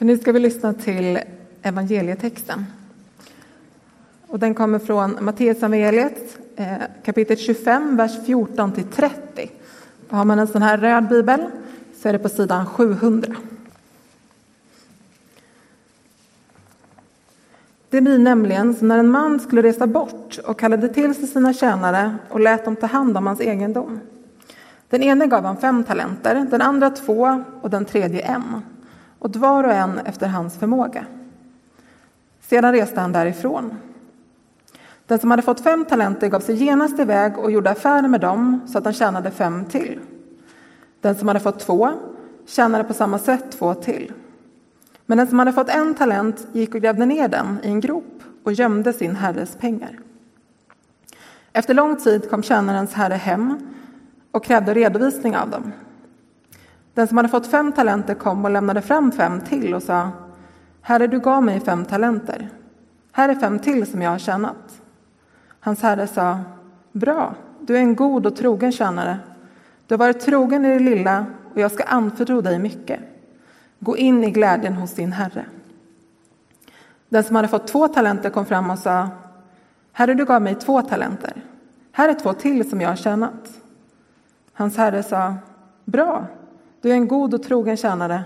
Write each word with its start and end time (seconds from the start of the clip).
För 0.00 0.04
nu 0.04 0.18
ska 0.18 0.32
vi 0.32 0.38
lyssna 0.38 0.72
till 0.72 1.18
evangelietexten. 1.62 2.66
Och 4.26 4.38
den 4.38 4.54
kommer 4.54 4.78
från 4.78 5.24
Matteusevangeliet 5.24 6.38
eh, 6.56 6.74
kapitel 7.04 7.36
25, 7.36 7.96
vers 7.96 8.26
14 8.26 8.72
till 8.72 8.84
30. 8.84 9.50
Och 10.08 10.16
har 10.16 10.24
man 10.24 10.38
en 10.38 10.46
sån 10.46 10.62
här 10.62 10.78
röd 10.78 11.08
bibel 11.08 11.40
så 12.02 12.08
är 12.08 12.12
det 12.12 12.18
på 12.18 12.28
sidan 12.28 12.66
700. 12.66 13.36
Det 17.90 18.00
blir 18.00 18.18
nämligen 18.18 18.74
som 18.74 18.88
när 18.88 18.98
en 18.98 19.10
man 19.10 19.40
skulle 19.40 19.62
resa 19.62 19.86
bort 19.86 20.38
och 20.44 20.58
kallade 20.58 20.88
till 20.88 21.14
sig 21.14 21.26
sina 21.26 21.52
tjänare 21.52 22.16
och 22.28 22.40
lät 22.40 22.64
dem 22.64 22.76
ta 22.76 22.86
hand 22.86 23.16
om 23.16 23.26
hans 23.26 23.40
egendom. 23.40 24.00
Den 24.88 25.02
ene 25.02 25.26
gav 25.26 25.44
han 25.44 25.56
fem 25.56 25.84
talenter, 25.84 26.46
den 26.50 26.62
andra 26.62 26.90
två 26.90 27.44
och 27.62 27.70
den 27.70 27.84
tredje 27.84 28.20
en, 28.20 28.62
åt 29.20 29.36
var 29.36 29.64
och 29.64 29.72
en 29.72 29.98
efter 29.98 30.26
hans 30.26 30.58
förmåga. 30.58 31.06
Sedan 32.40 32.72
reste 32.72 33.00
han 33.00 33.12
därifrån. 33.12 33.74
Den 35.06 35.18
som 35.18 35.30
hade 35.30 35.42
fått 35.42 35.60
fem 35.60 35.84
talenter 35.84 36.28
gav 36.28 36.40
sig 36.40 36.64
genast 36.64 36.98
iväg 36.98 37.38
och 37.38 37.50
gjorde 37.50 37.70
affärer 37.70 38.08
med 38.08 38.20
dem 38.20 38.60
så 38.66 38.78
att 38.78 38.84
han 38.84 38.94
tjänade 38.94 39.30
fem 39.30 39.64
till. 39.64 40.00
Den 41.00 41.14
som 41.14 41.28
hade 41.28 41.40
fått 41.40 41.60
två 41.60 41.90
tjänade 42.46 42.84
på 42.84 42.94
samma 42.94 43.18
sätt 43.18 43.52
två 43.52 43.74
till. 43.74 44.12
Men 45.06 45.18
den 45.18 45.26
som 45.26 45.38
hade 45.38 45.52
fått 45.52 45.68
en 45.68 45.94
talent 45.94 46.46
gick 46.52 46.74
och 46.74 46.80
grävde 46.80 47.06
ner 47.06 47.28
den 47.28 47.58
i 47.62 47.68
en 47.68 47.80
grop 47.80 48.22
och 48.44 48.52
gömde 48.52 48.92
sin 48.92 49.16
herres 49.16 49.56
pengar. 49.56 49.98
Efter 51.52 51.74
lång 51.74 51.96
tid 51.96 52.30
kom 52.30 52.42
tjänarens 52.42 52.94
herre 52.94 53.14
hem 53.14 53.58
och 54.30 54.44
krävde 54.44 54.74
redovisning 54.74 55.36
av 55.36 55.50
dem. 55.50 55.72
Den 57.00 57.08
som 57.08 57.16
hade 57.16 57.28
fått 57.28 57.46
fem 57.46 57.72
talenter 57.72 58.14
kom 58.14 58.44
och 58.44 58.50
lämnade 58.50 58.82
fram 58.82 59.12
fem 59.12 59.40
till 59.40 59.74
och 59.74 59.82
sa 59.82 60.10
Herre, 60.80 61.06
du 61.06 61.20
gav 61.20 61.42
mig 61.42 61.60
fem 61.60 61.84
talenter. 61.84 62.48
Här 63.12 63.28
är 63.28 63.34
fem 63.34 63.58
till 63.58 63.86
som 63.86 64.02
jag 64.02 64.10
har 64.10 64.18
tjänat. 64.18 64.80
Hans 65.60 65.82
herre 65.82 66.06
sa 66.06 66.40
Bra, 66.92 67.34
du 67.60 67.76
är 67.76 67.80
en 67.80 67.96
god 67.96 68.26
och 68.26 68.36
trogen 68.36 68.72
tjänare. 68.72 69.18
Du 69.86 69.94
har 69.94 69.98
varit 69.98 70.20
trogen 70.20 70.64
i 70.64 70.68
det 70.68 70.78
lilla 70.78 71.26
och 71.54 71.60
jag 71.60 71.72
ska 71.72 71.84
anförtro 71.84 72.40
dig 72.40 72.58
mycket. 72.58 73.00
Gå 73.78 73.96
in 73.96 74.24
i 74.24 74.30
glädjen 74.30 74.74
hos 74.74 74.94
din 74.94 75.12
herre. 75.12 75.44
Den 77.08 77.24
som 77.24 77.36
hade 77.36 77.48
fått 77.48 77.66
två 77.66 77.88
talenter 77.88 78.30
kom 78.30 78.46
fram 78.46 78.70
och 78.70 78.78
sa 78.78 79.08
Herre, 79.92 80.14
du 80.14 80.24
gav 80.24 80.42
mig 80.42 80.54
två 80.54 80.82
talenter. 80.82 81.44
Här 81.92 82.08
är 82.08 82.14
två 82.14 82.32
till 82.32 82.70
som 82.70 82.80
jag 82.80 82.88
har 82.88 82.96
tjänat. 82.96 83.60
Hans 84.52 84.76
herre 84.76 85.02
sa 85.02 85.34
Bra, 85.84 86.26
du 86.80 86.90
är 86.90 86.94
en 86.94 87.08
god 87.08 87.34
och 87.34 87.42
trogen 87.42 87.76
tjänare. 87.76 88.24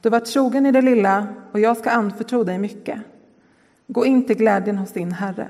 Du 0.00 0.08
var 0.08 0.20
trogen 0.20 0.66
i 0.66 0.72
det 0.72 0.82
lilla 0.82 1.26
och 1.52 1.60
jag 1.60 1.76
ska 1.76 1.90
anförtro 1.90 2.44
dig 2.44 2.58
mycket. 2.58 3.00
Gå 3.86 4.06
in 4.06 4.24
till 4.24 4.36
glädjen 4.36 4.78
hos 4.78 4.92
din 4.92 5.12
herre. 5.12 5.48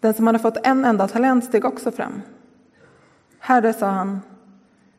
Den 0.00 0.14
som 0.14 0.26
hade 0.26 0.38
fått 0.38 0.66
en 0.66 0.84
enda 0.84 1.08
talent 1.08 1.44
steg 1.44 1.64
också 1.64 1.90
fram. 1.90 2.22
Herre, 3.38 3.72
sa 3.72 3.86
han, 3.86 4.20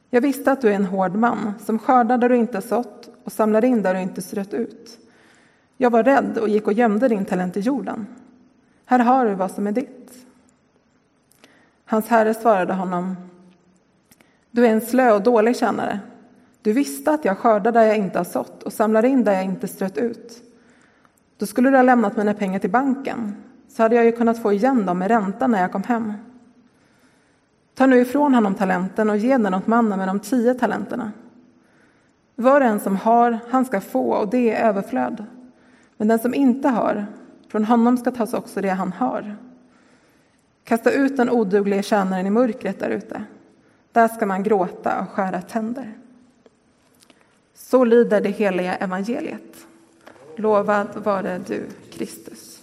jag 0.10 0.22
visste 0.22 0.52
att 0.52 0.62
du 0.62 0.70
är 0.70 0.76
en 0.76 0.86
hård 0.86 1.16
man 1.16 1.54
som 1.66 1.80
skördar 1.80 2.18
där 2.18 2.30
du 2.30 2.36
inte 2.36 2.62
sått 2.62 3.10
och 3.24 3.32
samlar 3.32 3.66
in 3.66 3.82
där 3.82 3.94
du 3.94 4.02
inte 4.02 4.22
strött 4.22 4.54
ut. 4.54 5.00
Jag 5.78 5.90
var 5.90 6.04
rädd 6.04 6.38
och 6.38 6.50
gick 6.50 6.68
och 6.68 6.74
gömde 6.74 7.08
din 7.08 7.26
talent 7.26 7.58
i 7.58 7.60
jorden. 7.60 8.08
Här 8.86 9.00
har 9.00 9.26
du 9.26 9.36
vad 9.36 9.52
som 9.52 9.68
är 9.68 9.72
ditt. 9.72 10.26
Hans 11.86 12.08
herre 12.08 12.34
svarade 12.34 12.74
honom. 12.74 13.16
Du 14.60 14.66
är 14.66 14.70
en 14.70 14.82
slö 14.82 15.12
och 15.12 15.22
dålig 15.22 15.58
tjänare. 15.58 16.00
Du 16.62 16.74
visste 16.74 17.12
att 17.12 17.26
jag 17.26 17.38
skördar 17.38 17.72
där 17.72 17.84
jag 17.84 17.98
inte 17.98 18.18
har 18.18 18.24
sått 18.24 18.64
och 18.64 18.74
samlar 18.74 19.06
in 19.06 19.24
där 19.24 19.34
jag 19.34 19.44
inte 19.44 19.68
strött 19.68 19.98
ut. 19.98 20.44
Då 21.38 21.46
skulle 21.46 21.70
du 21.70 21.76
ha 21.76 21.84
lämnat 21.84 22.18
mina 22.18 22.34
pengar 22.34 22.60
till 22.60 22.70
banken, 22.70 23.36
så 23.68 23.84
hade 23.84 23.96
jag 23.96 24.06
ju 24.06 24.12
kunnat 24.12 24.42
få 24.42 24.54
igen 24.54 24.86
dem 24.86 25.00
med 25.00 25.08
ränta 25.08 25.48
när 25.48 25.62
jag 25.62 25.72
kom 25.72 25.84
hem. 25.84 26.14
Ta 27.76 27.86
nu 27.86 28.00
ifrån 28.00 28.34
honom 28.34 28.56
talenten 28.56 29.10
och 29.10 29.18
ge 29.18 29.38
den 29.38 29.54
åt 29.54 29.68
mannen 29.68 30.00
med 30.00 30.08
de 30.08 30.20
tio 30.20 30.54
talenterna. 30.54 31.12
Var 32.36 32.62
och 32.62 32.68
en 32.68 32.80
som 32.80 32.96
har, 32.96 33.40
han 33.50 33.66
ska 33.66 33.82
få, 33.82 34.12
och 34.12 34.30
det 34.30 34.52
är 34.52 34.68
överflöd. 34.68 35.26
Men 35.98 36.08
den 36.08 36.20
som 36.20 36.34
inte 36.34 36.70
har, 36.70 37.06
från 37.48 37.66
honom 37.66 37.98
ska 37.98 38.12
tas 38.12 38.34
också 38.34 38.62
det 38.62 38.70
han 38.70 38.92
har. 38.92 39.36
Kasta 40.64 40.92
ut 40.92 41.18
den 41.18 41.30
oduglige 41.30 41.84
tjänaren 41.84 42.28
i 42.28 42.30
mörkret 42.30 42.80
där 42.80 42.90
ute. 42.90 43.24
Där 43.92 44.08
ska 44.08 44.26
man 44.26 44.44
gråta 44.44 45.02
och 45.02 45.10
skära 45.10 45.42
tänder. 45.42 45.94
Så 47.54 47.86
lyder 47.86 48.22
det 48.22 48.30
heliga 48.30 48.76
evangeliet. 48.76 49.68
Lovad 50.36 50.88
vare 51.04 51.40
du, 51.48 51.66
Kristus. 51.92 52.62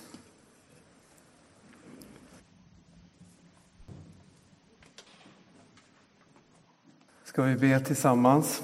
Ska 7.24 7.42
vi 7.42 7.56
be 7.56 7.80
tillsammans? 7.80 8.62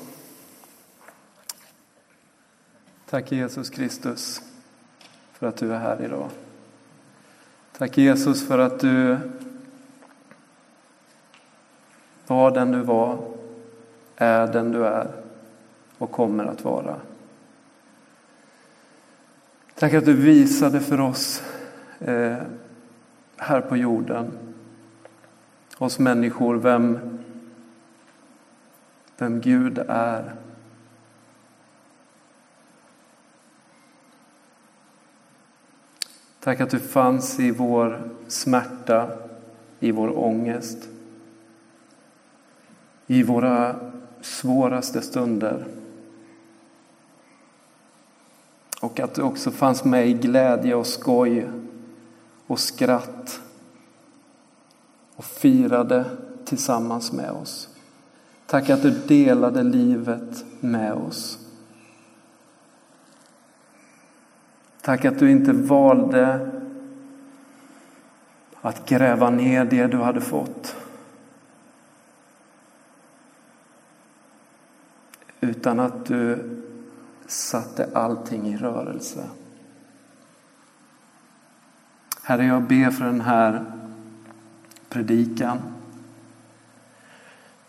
Tack 3.11 3.33
Jesus 3.33 3.71
Kristus 3.71 4.43
för 5.33 5.47
att 5.47 5.57
du 5.57 5.75
är 5.75 5.79
här 5.79 6.05
idag. 6.05 6.31
Tack 7.79 7.99
Jesus 7.99 8.47
för 8.47 8.59
att 8.59 8.81
du 8.81 9.19
var 12.35 12.51
den 12.51 12.73
du 12.73 12.81
var, 12.81 13.19
är 14.17 14.47
den 14.47 14.73
du 14.73 14.87
är 14.87 15.09
och 15.99 16.11
kommer 16.11 16.45
att 16.45 16.65
vara. 16.65 16.97
Tack 19.75 19.95
att 19.95 20.05
du 20.05 20.13
visade 20.13 20.81
för 20.81 21.01
oss 21.01 21.43
eh, 21.99 22.37
här 23.37 23.61
på 23.61 23.77
jorden, 23.77 24.31
oss 25.79 25.99
människor, 25.99 26.55
vem 26.55 27.13
vem 29.23 29.41
Gud 29.41 29.79
är. 29.89 30.35
Tack 36.41 36.61
att 36.61 36.71
du 36.71 36.79
fanns 36.79 37.41
i 37.41 37.51
vår 37.51 38.11
smärta, 38.29 39.11
i 39.81 39.91
vår 39.93 40.19
ångest, 40.19 40.89
i 43.07 43.23
våra 43.23 43.77
svåraste 44.21 45.03
stunder. 45.03 45.67
Och 48.81 49.01
att 49.01 49.15
du 49.15 49.23
också 49.23 49.51
fanns 49.51 49.85
med 49.85 50.09
i 50.09 50.13
glädje 50.13 50.75
och 50.75 50.87
skoj 50.87 51.51
och 52.47 52.61
skratt 52.61 53.41
och 55.17 55.25
firade 55.25 56.05
tillsammans 56.45 57.13
med 57.13 57.31
oss. 57.31 57.69
Tack 58.47 58.71
att 58.71 58.83
du 58.83 58.91
delade 58.91 59.63
livet 59.63 60.45
med 60.61 60.93
oss. 60.93 61.39
Tack 64.81 65.05
att 65.05 65.19
du 65.19 65.31
inte 65.31 65.53
valde 65.53 66.51
att 68.61 68.89
gräva 68.89 69.31
ner 69.31 69.65
det 69.65 69.87
du 69.87 69.97
hade 69.97 70.21
fått. 70.21 70.77
Utan 75.45 75.81
att 75.81 76.07
du 76.07 76.39
satte 77.27 77.89
allting 77.95 78.47
i 78.47 78.57
rörelse. 78.57 79.25
Herre, 82.23 82.45
jag 82.45 82.63
ber 82.63 82.91
för 82.91 83.05
den 83.05 83.21
här 83.21 83.65
predikan. 84.89 85.59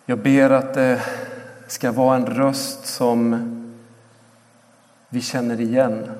Jag 0.06 0.20
ber 0.20 0.50
att 0.50 0.74
det 0.74 1.02
ska 1.68 1.92
vara 1.92 2.16
en 2.16 2.26
röst 2.26 2.86
som 2.86 3.36
vi 5.10 5.22
känner 5.22 5.62
igen. 5.62 6.12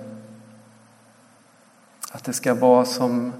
Att 2.12 2.24
det 2.24 2.34
ska 2.34 2.54
vara 2.54 2.86
som 2.86 3.34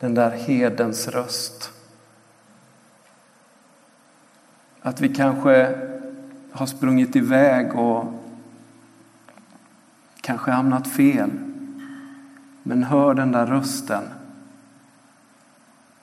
den 0.00 0.14
där 0.14 0.30
hedens 0.30 1.08
röst. 1.08 1.72
Att 4.80 5.00
vi 5.00 5.14
kanske 5.14 5.88
har 6.58 6.66
sprungit 6.66 7.16
iväg 7.16 7.74
och 7.74 8.04
kanske 10.20 10.50
hamnat 10.50 10.88
fel. 10.88 11.30
Men 12.62 12.82
hör 12.82 13.14
den 13.14 13.32
där 13.32 13.46
rösten. 13.46 14.02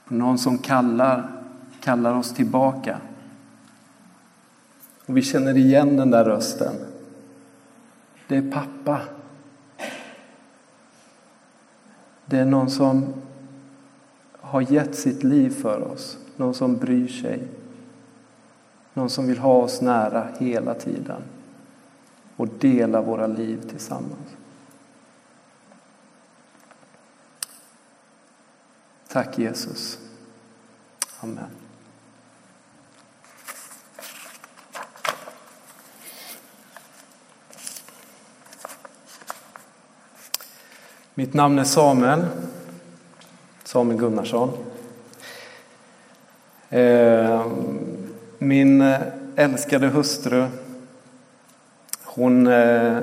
Någon 0.07 0.37
som 0.37 0.57
kallar, 0.57 1.31
kallar 1.79 2.13
oss 2.13 2.33
tillbaka. 2.33 2.97
Och 5.05 5.17
vi 5.17 5.21
känner 5.21 5.57
igen 5.57 5.97
den 5.97 6.11
där 6.11 6.25
rösten. 6.25 6.73
Det 8.27 8.37
är 8.37 8.51
pappa. 8.51 9.01
Det 12.25 12.37
är 12.37 12.45
någon 12.45 12.69
som 12.69 13.13
har 14.41 14.61
gett 14.61 14.95
sitt 14.95 15.23
liv 15.23 15.49
för 15.49 15.91
oss. 15.91 16.17
Någon 16.37 16.53
som 16.53 16.77
bryr 16.77 17.07
sig. 17.07 17.47
Någon 18.95 19.09
som 19.09 19.27
vill 19.27 19.37
ha 19.37 19.53
oss 19.53 19.81
nära 19.81 20.27
hela 20.39 20.73
tiden. 20.73 21.21
och 22.35 22.47
dela 22.47 23.01
våra 23.01 23.27
liv 23.27 23.69
tillsammans. 23.69 24.35
Tack 29.07 29.37
Jesus. 29.37 29.99
Amen. 31.19 31.49
Mitt 41.13 41.33
namn 41.33 41.59
är 41.59 41.63
Samuel, 41.63 42.25
Samuel 43.63 43.99
Gunnarsson. 43.99 44.51
Eh, 46.69 47.45
min 48.37 48.81
eh, 48.81 49.01
älskade 49.35 49.87
hustru, 49.87 50.45
hon 52.03 52.47
eh, 52.47 52.97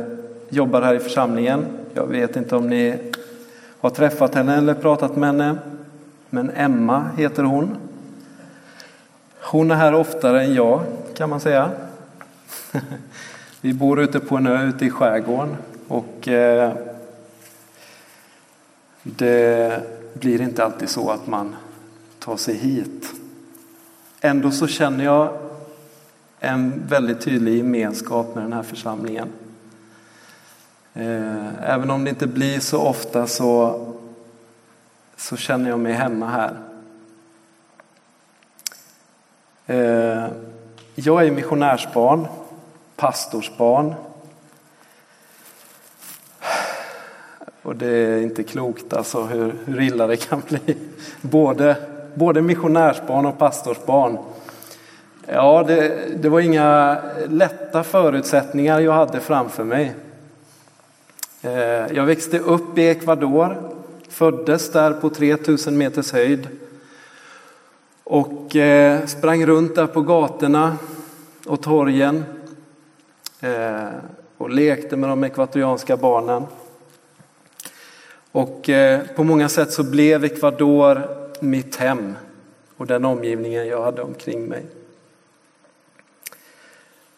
jobbar 0.49 0.83
här 0.83 0.95
i 0.95 0.99
församlingen. 0.99 1.67
Jag 1.95 2.07
vet 2.07 2.37
inte 2.37 2.57
om 2.57 2.69
ni 2.69 2.99
har 3.81 3.91
träffat 3.91 4.35
henne 4.35 4.57
eller 4.57 4.75
pratat 4.75 5.17
med 5.17 5.29
henne. 5.29 5.59
Men 6.31 6.51
Emma 6.51 7.11
heter 7.17 7.43
hon. 7.43 7.77
Hon 9.41 9.71
är 9.71 9.75
här 9.75 9.95
oftare 9.95 10.43
än 10.43 10.55
jag 10.55 10.81
kan 11.15 11.31
man 11.31 11.41
säga. 11.41 11.71
Vi 13.61 13.73
bor 13.73 14.01
ute 14.01 14.21
på 14.21 14.37
en 14.37 14.47
ö 14.47 14.63
ute 14.63 14.87
i 14.87 14.91
skärgården 14.91 15.57
och 15.89 16.29
eh, 16.29 16.73
det 19.03 19.81
blir 20.15 20.41
inte 20.41 20.65
alltid 20.65 20.89
så 20.89 21.11
att 21.11 21.27
man 21.27 21.57
tar 22.19 22.37
sig 22.37 22.55
hit. 22.55 23.22
Ändå 24.25 24.51
så 24.51 24.67
känner 24.67 25.05
jag 25.05 25.39
en 26.41 26.83
väldigt 26.87 27.21
tydlig 27.21 27.57
gemenskap 27.57 28.35
med 28.35 28.45
den 28.45 28.53
här 28.53 28.63
församlingen. 28.63 29.29
Eh, 30.95 31.71
även 31.71 31.91
om 31.91 32.05
det 32.05 32.11
inte 32.11 32.27
blir 32.27 32.61
så 32.61 32.81
ofta 32.81 33.27
så, 33.27 33.81
så 35.17 35.37
känner 35.37 35.71
jag 35.71 35.81
mig 35.81 35.93
hemma 35.93 36.29
här. 36.29 36.57
Eh, 39.67 40.31
jag 40.95 41.27
är 41.27 41.31
missionärsbarn, 41.31 42.27
pastorsbarn. 42.97 43.95
Och 47.63 47.77
det 47.77 47.89
är 47.89 48.21
inte 48.21 48.43
klokt 48.43 48.93
alltså 48.93 49.23
hur, 49.23 49.55
hur 49.65 49.81
illa 49.81 50.07
det 50.07 50.17
kan 50.17 50.43
bli. 50.49 50.77
Både, 51.21 51.92
både 52.15 52.43
missionärsbarn 52.43 53.27
och 53.27 53.39
pastorsbarn. 53.39 54.19
Ja, 55.27 55.65
det, 55.67 55.93
det 56.17 56.29
var 56.29 56.41
inga 56.41 56.99
lätta 57.29 57.83
förutsättningar 57.83 58.81
jag 58.81 58.93
hade 58.93 59.21
framför 59.21 59.65
mig. 59.65 59.95
Eh, 61.43 61.53
jag 61.97 62.07
växte 62.07 62.39
upp 62.39 62.79
i 62.79 62.89
Ecuador, 62.89 63.57
föddes 64.09 64.73
där 64.73 64.93
på 64.93 65.11
3000 65.11 65.79
meters 65.79 66.13
höjd 66.13 66.49
och 68.05 68.57
eh, 68.57 69.07
sprang 69.07 69.47
runt 69.47 69.75
där 69.75 69.87
på 69.87 70.01
gatorna 70.01 70.77
och 71.47 71.63
torgen 71.63 72.25
eh, 73.41 73.89
och 74.37 74.51
lekte 74.51 74.97
med 74.97 75.11
de 75.11 75.25
ekvatorianska 75.25 75.97
barnen. 75.97 76.43
Och 78.33 78.71
på 79.17 79.25
många 79.25 79.49
sätt 79.49 79.73
så 79.73 79.83
blev 79.83 80.25
Ecuador 80.25 81.22
mitt 81.43 81.77
hem 81.77 82.15
och 82.77 82.87
den 82.87 83.05
omgivningen 83.05 83.67
jag 83.67 83.83
hade 83.83 84.03
omkring 84.03 84.49
mig. 84.49 84.67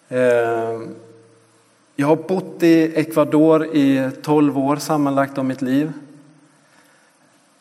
Ehm, 0.08 0.94
jag 1.96 2.06
har 2.06 2.16
bott 2.16 2.62
i 2.62 3.00
Ecuador 3.00 3.66
i 3.66 4.10
12 4.22 4.58
år 4.58 4.76
sammanlagt 4.76 5.38
av 5.38 5.44
mitt 5.44 5.62
liv. 5.62 5.92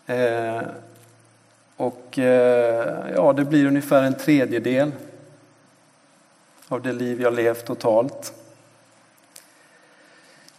Ehm, 0.05 0.63
och 1.77 2.19
eh, 2.19 3.13
ja, 3.15 3.33
det 3.33 3.45
blir 3.45 3.65
ungefär 3.65 4.03
en 4.03 4.17
tredjedel 4.17 4.91
av 6.67 6.81
det 6.81 6.93
liv 6.93 7.21
jag 7.21 7.33
levt 7.33 7.65
totalt. 7.65 8.33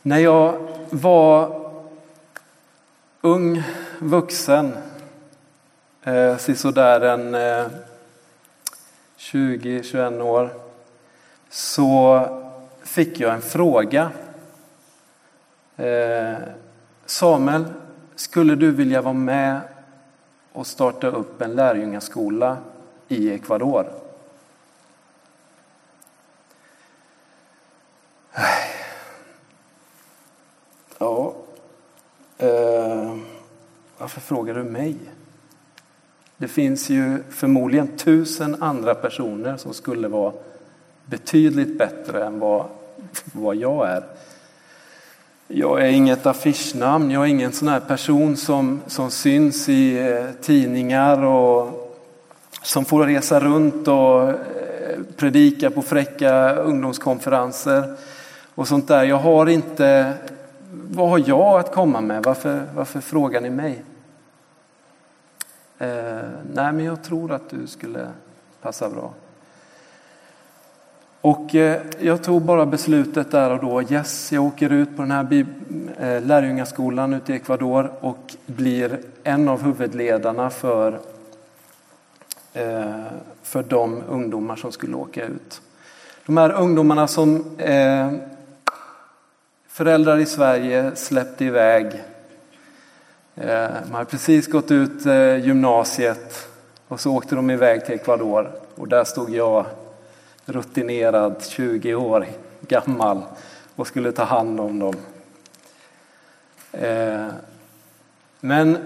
När 0.03 0.19
jag 0.19 0.69
var 0.91 1.61
ung 3.21 3.63
vuxen, 3.99 4.73
eh, 6.05 6.37
sisådär 6.37 7.01
en 7.01 7.35
eh, 7.35 7.67
20-21 9.19 10.21
år, 10.21 10.51
så 11.49 12.21
fick 12.83 13.21
jag 13.21 13.35
en 13.35 13.43
fråga. 13.43 14.11
Eh, 15.77 16.35
Samuel, 17.07 17.65
skulle 18.15 18.55
du 18.55 18.71
vilja 18.71 19.03
vara 19.03 19.15
med 19.15 19.61
och 20.53 20.67
starta 20.67 21.07
upp 21.07 21.43
en 21.43 21.53
lärjungaskola 21.55 22.57
i 23.09 23.31
Ecuador? 23.31 23.87
Ja, 30.99 31.35
eh, 32.39 33.17
varför 33.99 34.21
frågar 34.21 34.55
du 34.55 34.65
mig? 34.65 34.97
Det 36.37 36.49
finns 36.49 36.91
ju 36.91 37.19
förmodligen 37.31 37.89
tusen 37.97 38.63
andra 38.63 38.95
personer 38.95 39.57
som 39.57 39.75
skulle 39.75 40.09
vara 40.09 40.33
betydligt 41.07 41.79
bättre 41.79 42.25
än 42.25 42.39
vad, 42.39 42.67
vad 43.33 43.57
jag 43.57 43.89
är. 43.89 44.05
Jag 45.49 45.83
är 45.83 45.89
inget 45.89 46.27
affischnamn, 46.27 47.11
jag 47.11 47.23
är 47.23 47.27
ingen 47.27 47.53
sån 47.53 47.69
här 47.69 47.81
person 47.81 48.37
som, 48.37 48.81
som 48.87 49.11
syns 49.11 49.69
i 49.69 50.11
eh, 50.11 50.43
tidningar 50.43 51.25
och 51.25 51.81
som 52.63 52.85
får 52.85 53.07
resa 53.07 53.41
runt 53.41 53.89
och 53.89 54.29
eh, 54.29 54.35
predika 55.17 55.71
på 55.71 55.83
fräcka 55.83 56.55
ungdomskonferenser 56.55 57.97
och 58.55 58.69
sånt 58.69 58.89
där. 58.89 59.05
Jag 59.05 59.17
har 59.17 59.47
inte, 59.47 60.13
vad 60.71 61.11
har 61.11 61.23
jag 61.27 61.61
att 61.61 61.73
komma 61.73 62.01
med? 62.01 62.23
Varför, 62.23 62.63
varför 62.75 63.01
frågar 63.01 63.41
ni 63.41 63.51
mig? 63.51 63.85
Eh, 65.79 66.29
nej, 66.53 66.73
men 66.73 66.85
jag 66.85 67.03
tror 67.03 67.33
att 67.33 67.51
du 67.51 67.67
skulle 67.67 68.09
passa 68.63 68.91
bra. 68.91 69.13
Och 71.21 71.55
eh, 71.55 71.83
jag 71.99 72.23
tog 72.23 72.43
bara 72.43 72.67
beslutet 72.67 73.31
där 73.31 73.51
och 73.51 73.61
då. 73.61 73.83
Yes, 73.83 74.33
jag 74.33 74.45
åker 74.45 74.73
ut 74.73 74.97
på 74.97 75.03
den 75.03 75.11
här 75.11 75.47
eh, 75.99 76.23
lärjungaskolan 76.23 77.15
ute 77.15 77.33
i 77.33 77.37
Ecuador 77.37 77.93
och 78.01 78.35
blir 78.47 79.01
en 79.23 79.49
av 79.49 79.63
huvudledarna 79.63 80.51
för, 80.51 81.01
eh, 82.53 83.03
för 83.43 83.63
de 83.63 84.03
ungdomar 84.09 84.57
som 84.57 84.73
skulle 84.73 84.97
åka 84.97 85.25
ut. 85.25 85.63
De 86.27 86.37
här 86.37 86.53
ungdomarna 86.53 87.07
som 87.07 87.59
eh, 87.59 88.13
föräldrar 89.69 90.19
i 90.19 90.27
Sverige 90.27 90.97
släppte 90.97 91.45
iväg. 91.45 92.05
Eh, 93.37 93.71
Man 93.71 93.93
hade 93.93 94.11
precis 94.11 94.47
gått 94.47 94.71
ut 94.71 95.07
eh, 95.07 95.37
gymnasiet 95.37 96.49
och 96.89 97.01
så 97.01 97.17
åkte 97.17 97.35
de 97.35 97.51
iväg 97.51 97.87
till 97.87 97.95
Ecuador 97.95 98.53
och 98.75 98.89
där 98.89 99.05
stod 99.05 99.31
jag 99.31 99.67
rutinerad, 100.47 101.45
20 101.49 101.95
år 101.95 102.27
gammal 102.61 103.23
och 103.77 103.87
skulle 103.87 104.13
ta 104.13 104.25
hand 104.25 104.61
om 104.61 104.79
dem. 104.79 104.95
Eh, 106.73 107.27
men 108.41 108.79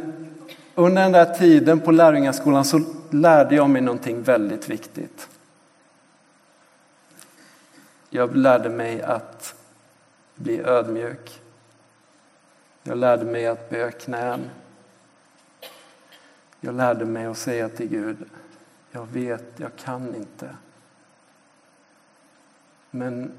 under 0.75 1.03
den 1.03 1.13
där 1.13 1.35
tiden 1.35 1.81
på 1.81 1.93
lärjungaskolan 1.93 2.65
så 2.65 2.81
lärde 3.11 3.55
jag 3.55 3.71
mig 3.71 3.83
någonting 3.83 4.23
väldigt 4.23 4.69
viktigt. 4.69 5.29
Jag 8.11 8.37
lärde 8.37 8.69
mig 8.69 9.03
att 9.03 9.55
bli 10.35 10.61
ödmjuk. 10.61 11.38
Jag 12.89 12.99
lärde 12.99 13.25
mig 13.25 13.47
att 13.47 13.71
böja 13.71 13.91
knän. 13.91 14.51
Jag 16.61 16.75
lärde 16.75 17.05
mig 17.05 17.27
att 17.27 17.39
säga 17.39 17.69
till 17.69 17.89
Gud, 17.89 18.17
jag 18.91 19.07
vet, 19.07 19.45
jag 19.57 19.77
kan 19.77 20.15
inte. 20.15 20.57
Men 22.91 23.33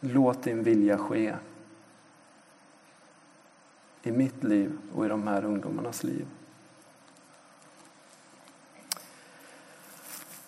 låt 0.00 0.42
din 0.42 0.62
vilja 0.62 0.98
ske 0.98 1.34
i 4.02 4.12
mitt 4.12 4.44
liv 4.44 4.78
och 4.94 5.06
i 5.06 5.08
de 5.08 5.28
här 5.28 5.44
ungdomarnas 5.44 6.04
liv. 6.04 6.26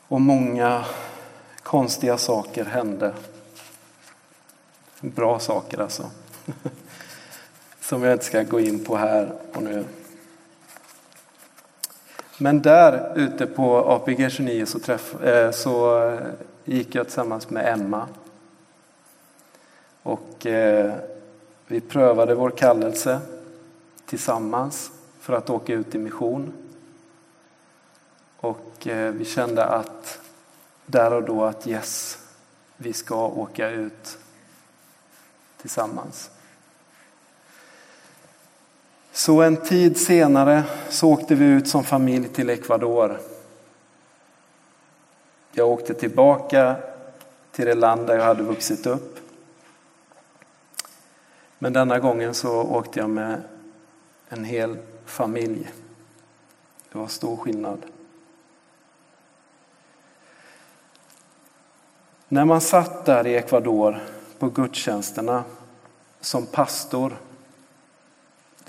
Och 0.09 0.21
många 0.21 0.85
konstiga 1.63 2.19
saker 2.19 2.65
hände. 2.65 3.15
Bra 5.01 5.39
saker 5.39 5.79
alltså. 5.79 6.11
Som 7.91 8.03
jag 8.03 8.13
inte 8.13 8.25
ska 8.25 8.43
gå 8.43 8.61
in 8.61 8.85
på 8.85 8.97
här 8.97 9.33
och 9.55 9.63
nu. 9.63 9.85
Men 12.39 12.63
där 12.63 13.13
ute 13.17 13.47
på 13.47 13.77
APG 13.77 14.31
29 14.31 14.67
så, 14.67 14.79
träff, 14.79 15.23
eh, 15.23 15.51
så 15.51 16.05
eh, 16.09 16.21
gick 16.65 16.95
jag 16.95 17.07
tillsammans 17.07 17.51
med 17.51 17.73
Emma 17.73 18.09
Och 20.03 20.47
eh, 20.47 20.95
vi 21.67 21.81
prövade 21.81 22.35
vår 22.35 22.51
kallelse 22.51 23.21
tillsammans 24.07 24.91
för 25.21 25.33
att 25.33 25.51
åka 25.51 25.73
ut 25.73 25.95
i 25.95 25.99
mission. 25.99 26.53
Och 28.37 28.87
eh, 28.87 29.13
vi 29.13 29.25
kände 29.25 29.65
att 29.65 30.21
där 30.87 31.13
och 31.13 31.23
då 31.23 31.45
att 31.45 31.67
yes, 31.67 32.19
vi 32.77 32.93
ska 32.93 33.27
åka 33.27 33.71
ut 33.71 34.19
tillsammans. 35.61 36.31
Så 39.21 39.43
en 39.43 39.57
tid 39.57 39.97
senare 39.97 40.65
så 40.89 41.09
åkte 41.09 41.35
vi 41.35 41.45
ut 41.45 41.69
som 41.69 41.85
familj 41.85 42.29
till 42.29 42.51
Ecuador. 42.51 43.21
Jag 45.53 45.69
åkte 45.69 45.95
tillbaka 45.95 46.77
till 47.53 47.67
det 47.67 47.75
land 47.75 48.07
där 48.07 48.17
jag 48.19 48.25
hade 48.25 48.43
vuxit 48.43 48.87
upp. 48.87 49.19
Men 51.59 51.73
denna 51.73 51.99
gången 51.99 52.35
så 52.35 52.63
åkte 52.63 52.99
jag 53.01 53.11
med 53.11 53.43
en 54.29 54.45
hel 54.45 54.79
familj. 55.05 55.71
Det 56.93 56.99
var 56.99 57.07
stor 57.07 57.37
skillnad. 57.37 57.87
När 62.29 62.45
man 62.45 62.61
satt 62.61 63.05
där 63.05 63.27
i 63.27 63.37
Ecuador 63.37 64.03
på 64.39 64.49
gudstjänsterna 64.49 65.45
som 66.21 66.47
pastor. 66.47 67.17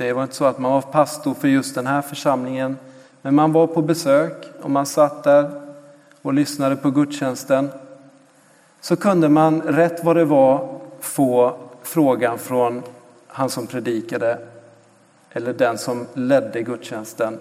Det 0.01 0.13
var 0.13 0.24
inte 0.24 0.36
så 0.36 0.46
att 0.46 0.60
man 0.60 0.72
var 0.72 0.81
pastor 0.81 1.34
för 1.34 1.48
just 1.48 1.75
den 1.75 1.88
här 1.88 2.01
församlingen, 2.01 2.77
men 3.22 3.36
man 3.36 3.51
var 3.51 3.67
på 3.67 3.81
besök 3.81 4.46
och 4.62 4.72
man 4.72 4.86
satt 4.86 5.24
där 5.24 5.62
och 6.22 6.34
lyssnade 6.34 6.75
på 6.75 6.91
gudstjänsten. 6.91 7.72
Så 8.79 8.96
kunde 8.96 9.29
man 9.29 9.62
rätt 9.62 10.03
vad 10.03 10.15
det 10.15 10.25
var 10.25 10.79
få 11.00 11.58
frågan 11.84 12.38
från 12.38 12.84
han 13.27 13.50
som 13.50 13.67
predikade 13.67 14.48
eller 15.31 15.53
den 15.53 15.77
som 15.77 16.08
ledde 16.13 16.62
gudstjänsten. 16.62 17.39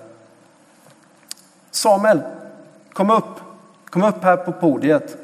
Samuel, 1.71 2.21
kom 2.93 3.11
upp, 3.11 3.41
kom 3.85 4.03
upp 4.03 4.23
här 4.23 4.37
på 4.37 4.53
podiet 4.53 5.17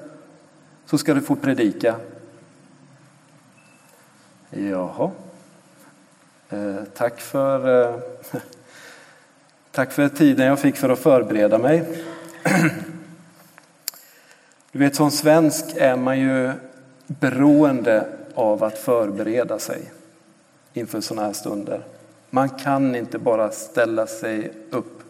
så 0.86 0.98
ska 0.98 1.14
du 1.14 1.20
få 1.20 1.36
predika. 1.36 1.94
Jaha. 4.50 5.10
Eh, 6.48 6.76
tack 6.94 7.20
för, 7.20 7.82
eh, 7.82 7.94
tack 9.70 9.92
för 9.92 10.08
tiden 10.08 10.46
jag 10.46 10.58
fick 10.58 10.76
för 10.76 10.88
att 10.88 10.98
förbereda 10.98 11.58
mig. 11.58 11.84
Du 14.72 14.78
vet, 14.78 14.94
som 14.94 15.10
svensk 15.10 15.64
är 15.76 15.96
man 15.96 16.18
ju 16.18 16.52
beroende 17.06 18.06
av 18.34 18.64
att 18.64 18.78
förbereda 18.78 19.58
sig 19.58 19.92
inför 20.72 21.00
sådana 21.00 21.26
här 21.26 21.32
stunder. 21.32 21.80
Man 22.30 22.48
kan 22.48 22.94
inte 22.96 23.18
bara 23.18 23.50
ställa 23.50 24.06
sig 24.06 24.52
upp 24.70 25.02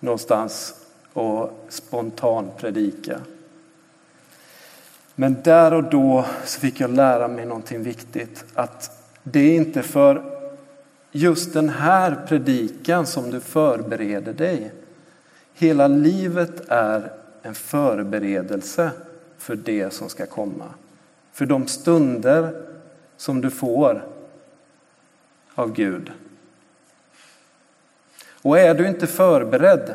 någonstans 0.00 0.74
och 1.12 1.66
spontant 1.68 2.56
predika. 2.56 3.20
Men 5.14 5.42
där 5.42 5.74
och 5.74 5.84
då 5.84 6.24
så 6.44 6.60
fick 6.60 6.80
jag 6.80 6.90
lära 6.90 7.28
mig 7.28 7.46
någonting 7.46 7.82
viktigt. 7.82 8.44
Att 8.54 9.08
det 9.22 9.40
är 9.40 9.56
inte 9.56 9.82
för 9.82 10.31
just 11.12 11.52
den 11.52 11.68
här 11.68 12.26
predikan 12.28 13.06
som 13.06 13.30
du 13.30 13.40
förbereder 13.40 14.32
dig. 14.32 14.72
Hela 15.54 15.86
livet 15.86 16.62
är 16.68 17.12
en 17.42 17.54
förberedelse 17.54 18.90
för 19.38 19.56
det 19.56 19.92
som 19.92 20.08
ska 20.08 20.26
komma. 20.26 20.74
För 21.32 21.46
de 21.46 21.66
stunder 21.66 22.62
som 23.16 23.40
du 23.40 23.50
får 23.50 24.04
av 25.54 25.72
Gud. 25.72 26.12
Och 28.42 28.58
är 28.58 28.74
du 28.74 28.86
inte 28.86 29.06
förberedd, 29.06 29.94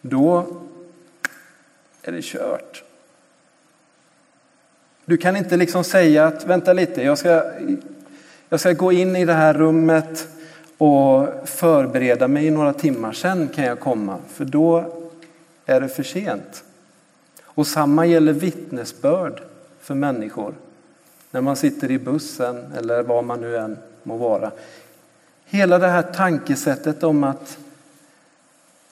då 0.00 0.46
är 2.02 2.12
det 2.12 2.24
kört. 2.24 2.84
Du 5.04 5.16
kan 5.16 5.36
inte 5.36 5.56
liksom 5.56 5.84
säga 5.84 6.26
att 6.26 6.46
vänta 6.46 6.72
lite, 6.72 7.02
jag 7.02 7.18
ska, 7.18 7.52
jag 8.48 8.60
ska 8.60 8.72
gå 8.72 8.92
in 8.92 9.16
i 9.16 9.24
det 9.24 9.32
här 9.32 9.54
rummet 9.54 10.28
och 10.78 11.28
förbereda 11.44 12.28
mig 12.28 12.46
i 12.46 12.50
några 12.50 12.72
timmar, 12.72 13.12
sen 13.12 13.48
kan 13.48 13.64
jag 13.64 13.80
komma, 13.80 14.18
för 14.28 14.44
då 14.44 14.92
är 15.66 15.80
det 15.80 15.88
för 15.88 16.02
sent. 16.02 16.64
Och 17.42 17.66
samma 17.66 18.06
gäller 18.06 18.32
vittnesbörd 18.32 19.42
för 19.80 19.94
människor. 19.94 20.54
När 21.30 21.40
man 21.40 21.56
sitter 21.56 21.90
i 21.90 21.98
bussen 21.98 22.72
eller 22.78 23.02
var 23.02 23.22
man 23.22 23.40
nu 23.40 23.56
än 23.56 23.78
må 24.02 24.16
vara. 24.16 24.50
Hela 25.44 25.78
det 25.78 25.88
här 25.88 26.02
tankesättet 26.02 27.02
om 27.02 27.24
att 27.24 27.58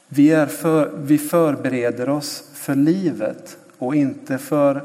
vi, 0.08 0.30
är 0.30 0.46
för, 0.46 0.90
vi 0.96 1.18
förbereder 1.18 2.08
oss 2.08 2.44
för 2.54 2.74
livet 2.74 3.56
och 3.78 3.94
inte 3.94 4.38
för 4.38 4.82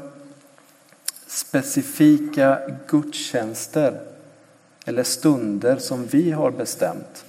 specifika 1.26 2.58
gudstjänster 2.86 4.00
eller 4.84 5.02
stunder 5.02 5.76
som 5.76 6.06
vi 6.06 6.30
har 6.30 6.50
bestämt 6.50 7.24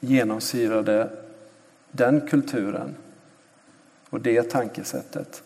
genomsyrade 0.00 1.10
den 1.90 2.28
kulturen 2.28 2.96
och 4.10 4.20
det 4.20 4.42
tankesättet. 4.42 5.42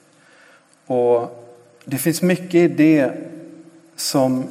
Och 0.87 1.47
det 1.85 1.99
finns 1.99 2.23
mycket 2.23 2.55
i 2.55 2.69
det 2.69 3.13
som 3.97 4.47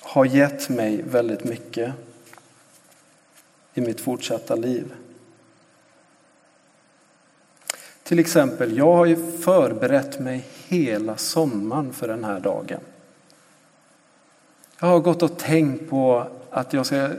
har 0.00 0.24
gett 0.24 0.68
mig 0.68 1.02
väldigt 1.02 1.44
mycket 1.44 1.92
i 3.74 3.80
mitt 3.80 4.00
fortsatta 4.00 4.54
liv. 4.54 4.94
Till 8.02 8.18
exempel, 8.18 8.76
jag 8.76 8.92
har 8.92 9.06
ju 9.06 9.32
förberett 9.38 10.20
mig 10.20 10.44
hela 10.68 11.16
sommaren 11.16 11.92
för 11.92 12.08
den 12.08 12.24
här 12.24 12.40
dagen. 12.40 12.80
Jag 14.78 14.88
har 14.88 15.00
gått 15.00 15.22
och 15.22 15.38
tänkt 15.38 15.90
på 15.90 16.26
att 16.50 16.72
jag 16.72 16.86
ska, 16.86 17.10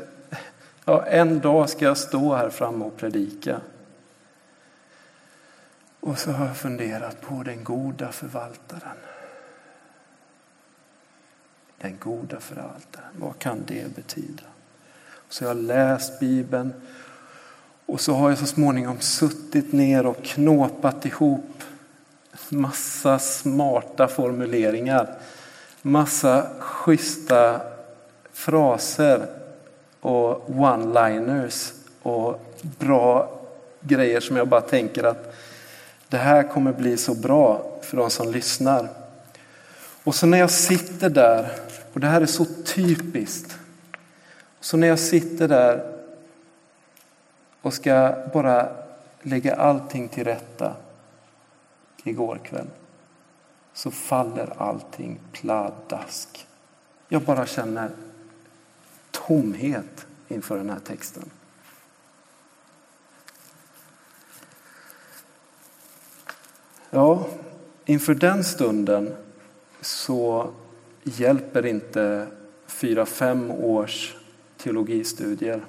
ja, 0.86 1.06
en 1.06 1.40
dag 1.40 1.70
ska 1.70 1.86
jag 1.86 1.98
stå 1.98 2.36
här 2.36 2.50
framme 2.50 2.86
och 2.86 2.98
predika. 2.98 3.62
Och 6.00 6.20
så 6.20 6.32
har 6.32 6.46
jag 6.46 6.58
funderat 6.58 7.22
på 7.22 7.44
den 7.44 7.64
goda 7.64 8.12
förvaltaren. 8.12 8.98
Den 11.78 11.98
goda 12.00 12.40
förvaltaren, 12.40 13.10
vad 13.20 13.40
kan 13.40 13.64
det 13.68 13.96
betyda? 13.96 14.44
Så 15.30 15.44
jag 15.44 15.50
har 15.50 15.56
läst 15.56 16.20
Bibeln 16.20 16.74
och 17.86 18.02
så 18.02 18.14
har 18.14 18.30
jag 18.30 18.38
så 18.38 18.46
småningom 18.46 19.00
suttit 19.00 19.74
ner 19.74 20.06
och 20.06 20.24
knåpat 20.24 21.06
ihop 21.06 21.64
massa 22.50 23.20
smarta 23.20 24.08
formuleringar, 24.08 25.16
massa 25.82 26.48
schyssta 26.60 27.62
fraser 28.34 29.28
och 30.02 30.50
one-liners 30.50 31.74
och 32.02 32.42
bra 32.62 33.40
grejer 33.82 34.20
som 34.20 34.38
jag 34.38 34.48
bara 34.48 34.62
tänker 34.62 35.04
att 35.04 35.36
det 36.08 36.18
här 36.18 36.44
kommer 36.44 36.74
bli 36.74 36.98
så 36.98 37.16
bra 37.16 37.72
för 37.82 37.98
de 37.98 38.10
som 38.10 38.32
lyssnar. 38.32 38.88
Och 40.04 40.16
så 40.16 40.26
när 40.26 40.38
jag 40.38 40.52
sitter 40.52 41.10
där, 41.10 41.52
och 41.94 42.00
det 42.00 42.08
här 42.08 42.22
är 42.22 42.26
så 42.26 42.46
typiskt, 42.66 43.58
så 44.60 44.78
när 44.78 44.88
jag 44.88 45.00
sitter 45.00 45.48
där 45.48 45.94
och 47.62 47.74
ska 47.74 48.14
bara 48.34 48.70
lägga 49.22 49.56
allting 49.56 50.08
till 50.08 50.24
rätta 50.24 50.74
igår 52.06 52.40
kväll 52.44 52.68
så 53.74 53.92
faller 53.92 54.54
allting 54.58 55.20
pladask. 55.32 56.48
Jag 57.08 57.22
bara 57.22 57.46
känner 57.46 57.92
tomhet 59.12 60.08
inför 60.28 60.58
den 60.58 60.70
här 60.70 60.80
texten. 60.80 61.30
Ja, 66.90 67.28
inför 67.86 68.16
den 68.16 68.44
stunden 68.44 69.16
så 69.82 70.50
hjälper 71.04 71.66
inte 71.66 72.28
fyra, 72.68 73.06
fem 73.06 73.52
års 73.52 74.16
teologistudier. 74.58 75.66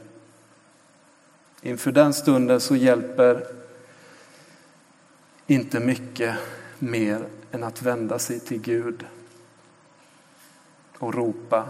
Inför 1.63 1.93
den 1.93 2.15
stunden 2.15 2.61
så 2.61 2.77
hjälper 2.77 3.47
inte 5.47 5.81
mycket 5.81 6.39
mer 6.79 7.29
än 7.53 7.65
att 7.65 7.83
vända 7.83 8.19
sig 8.19 8.41
till 8.41 8.61
Gud 8.61 9.07
och 10.99 11.15
ropa 11.15 11.69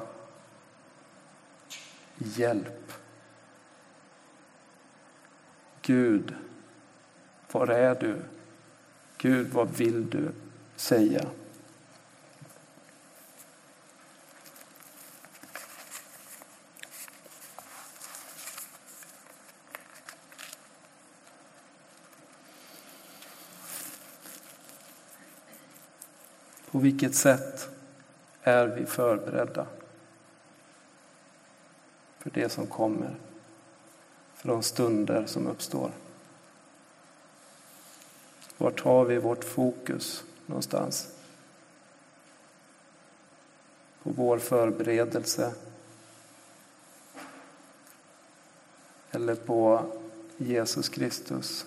hjälp. 2.18 2.92
Gud, 5.82 6.34
var 7.52 7.66
är 7.66 7.94
du? 7.94 8.16
Gud, 9.18 9.48
vad 9.52 9.76
vill 9.76 10.10
du 10.10 10.32
säga. 10.76 11.26
På 26.76 26.80
vilket 26.80 27.14
sätt 27.14 27.68
är 28.42 28.66
vi 28.66 28.86
förberedda 28.86 29.66
för 32.18 32.30
det 32.30 32.48
som 32.48 32.66
kommer, 32.66 33.14
för 34.34 34.48
de 34.48 34.62
stunder 34.62 35.26
som 35.26 35.46
uppstår? 35.46 35.90
Vart 38.58 38.80
har 38.80 39.04
vi 39.04 39.18
vårt 39.18 39.44
fokus 39.44 40.24
någonstans? 40.46 41.08
På 44.02 44.10
vår 44.10 44.38
förberedelse? 44.38 45.54
Eller 49.10 49.34
på 49.34 49.84
Jesus 50.36 50.88
Kristus? 50.88 51.66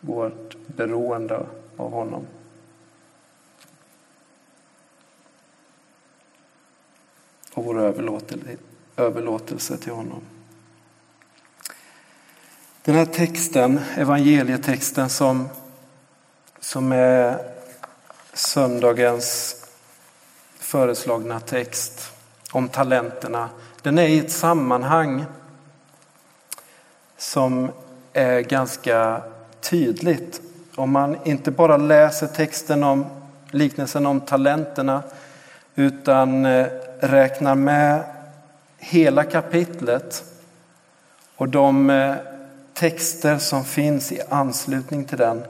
Vårt 0.00 0.56
beroende 0.66 1.46
av 1.76 1.90
honom? 1.90 2.26
Och 7.62 7.74
vår 7.74 7.80
överlåtelse 8.96 9.76
till 9.76 9.92
honom. 9.92 10.20
Den 12.84 12.94
här 12.94 13.04
texten, 13.04 13.80
evangelietexten 13.96 15.08
som, 15.08 15.48
som 16.60 16.92
är 16.92 17.38
söndagens 18.32 19.56
föreslagna 20.58 21.40
text 21.40 22.12
om 22.52 22.68
talenterna, 22.68 23.48
den 23.82 23.98
är 23.98 24.08
i 24.08 24.18
ett 24.18 24.32
sammanhang 24.32 25.24
som 27.16 27.70
är 28.12 28.40
ganska 28.40 29.22
tydligt. 29.60 30.40
Om 30.74 30.90
man 30.90 31.16
inte 31.24 31.50
bara 31.50 31.76
läser 31.76 32.26
texten 32.26 32.84
om 32.84 33.06
liknelsen 33.50 34.06
om 34.06 34.20
talenterna 34.20 35.02
utan 35.74 36.46
eh, 36.46 36.66
räknar 37.02 37.54
med 37.54 38.02
hela 38.78 39.24
kapitlet 39.24 40.24
och 41.36 41.48
de 41.48 41.90
eh, 41.90 42.14
texter 42.74 43.38
som 43.38 43.64
finns 43.64 44.12
i 44.12 44.20
anslutning 44.28 45.04
till 45.04 45.18
den 45.18 45.44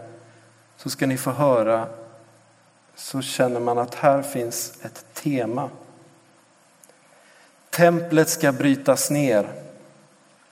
så 0.77 0.91
ska 0.91 1.07
ni 1.07 1.17
få 1.17 1.31
höra 1.31 1.87
så 2.95 3.23
känner 3.23 3.61
man 3.61 3.79
att 3.79 3.95
här 3.95 4.23
finns 4.23 4.73
ett 4.83 5.05
tema. 5.15 5.71
Templet 7.71 8.29
ska 8.29 8.53
brytas 8.53 9.11
ner. 9.11 9.49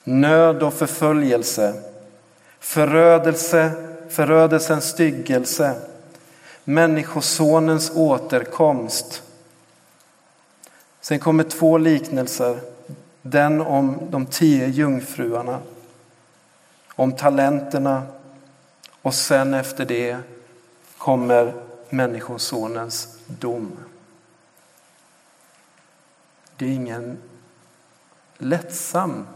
Nöd 0.04 0.62
och 0.62 0.75
förföljelse. 0.75 1.83
Förödelse, 2.59 3.71
förödelsens 4.09 4.85
styggelse. 4.85 5.75
Människosonens 6.64 7.90
återkomst. 7.95 9.23
Sen 11.00 11.19
kommer 11.19 11.45
två 11.45 11.78
liknelser. 11.78 12.61
Den 13.23 13.61
om 13.61 13.99
de 14.11 14.26
tio 14.26 14.66
jungfruarna 14.66 15.61
om 17.00 17.12
talenterna 17.12 18.07
och 19.02 19.14
sen 19.14 19.54
efter 19.54 19.85
det 19.85 20.19
kommer 20.99 21.54
Människosonens 21.88 23.19
dom. 23.26 23.76
Det 26.57 26.64
är 26.64 26.71
ingen 26.71 27.19
lättsam, 28.39 29.26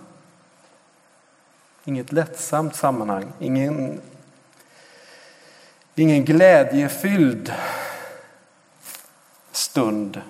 inget 1.84 2.12
lättsamt 2.12 2.76
sammanhang, 2.76 3.32
ingen, 3.38 4.00
ingen 5.94 6.24
glädjefylld 6.24 7.52
stund 9.52 10.20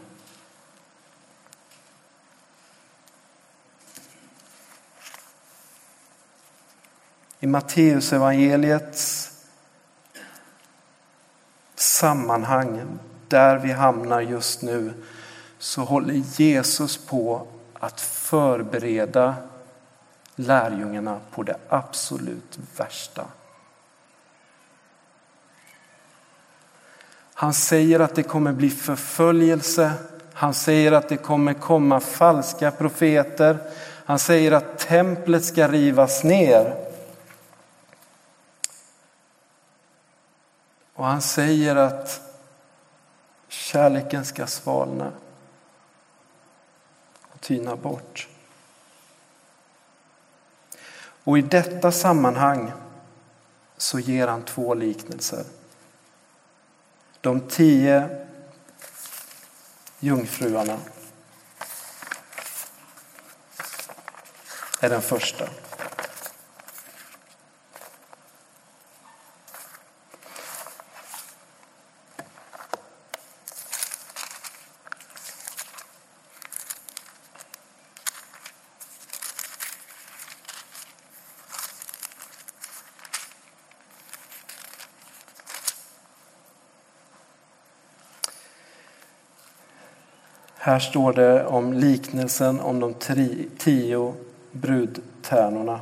I 7.44 7.46
Matteusevangeliets 7.46 9.30
sammanhang, 11.74 12.98
där 13.28 13.58
vi 13.58 13.72
hamnar 13.72 14.20
just 14.20 14.62
nu, 14.62 14.92
så 15.58 15.82
håller 15.82 16.14
Jesus 16.14 17.06
på 17.06 17.46
att 17.74 18.00
förbereda 18.00 19.34
lärjungarna 20.36 21.20
på 21.30 21.42
det 21.42 21.56
absolut 21.68 22.58
värsta. 22.76 23.24
Han 27.34 27.54
säger 27.54 28.00
att 28.00 28.14
det 28.14 28.22
kommer 28.22 28.52
bli 28.52 28.70
förföljelse. 28.70 29.92
Han 30.32 30.54
säger 30.54 30.92
att 30.92 31.08
det 31.08 31.16
kommer 31.16 31.54
komma 31.54 32.00
falska 32.00 32.70
profeter. 32.70 33.58
Han 34.04 34.18
säger 34.18 34.52
att 34.52 34.78
templet 34.78 35.44
ska 35.44 35.68
rivas 35.68 36.24
ner. 36.24 36.84
Och 40.94 41.06
han 41.06 41.22
säger 41.22 41.76
att 41.76 42.20
kärleken 43.48 44.24
ska 44.24 44.46
svalna 44.46 45.12
och 47.22 47.40
tyna 47.40 47.76
bort. 47.76 48.28
Och 51.24 51.38
i 51.38 51.42
detta 51.42 51.92
sammanhang 51.92 52.72
så 53.76 53.98
ger 53.98 54.28
han 54.28 54.42
två 54.42 54.74
liknelser. 54.74 55.44
De 57.20 57.40
tio 57.40 58.26
jungfruarna 59.98 60.78
är 64.80 64.90
den 64.90 65.02
första. 65.02 65.48
Här 90.74 90.80
står 90.80 91.12
det 91.12 91.46
om 91.46 91.72
liknelsen 91.72 92.60
om 92.60 92.80
de 92.80 92.94
tio 93.58 94.14
brudtärnorna. 94.52 95.80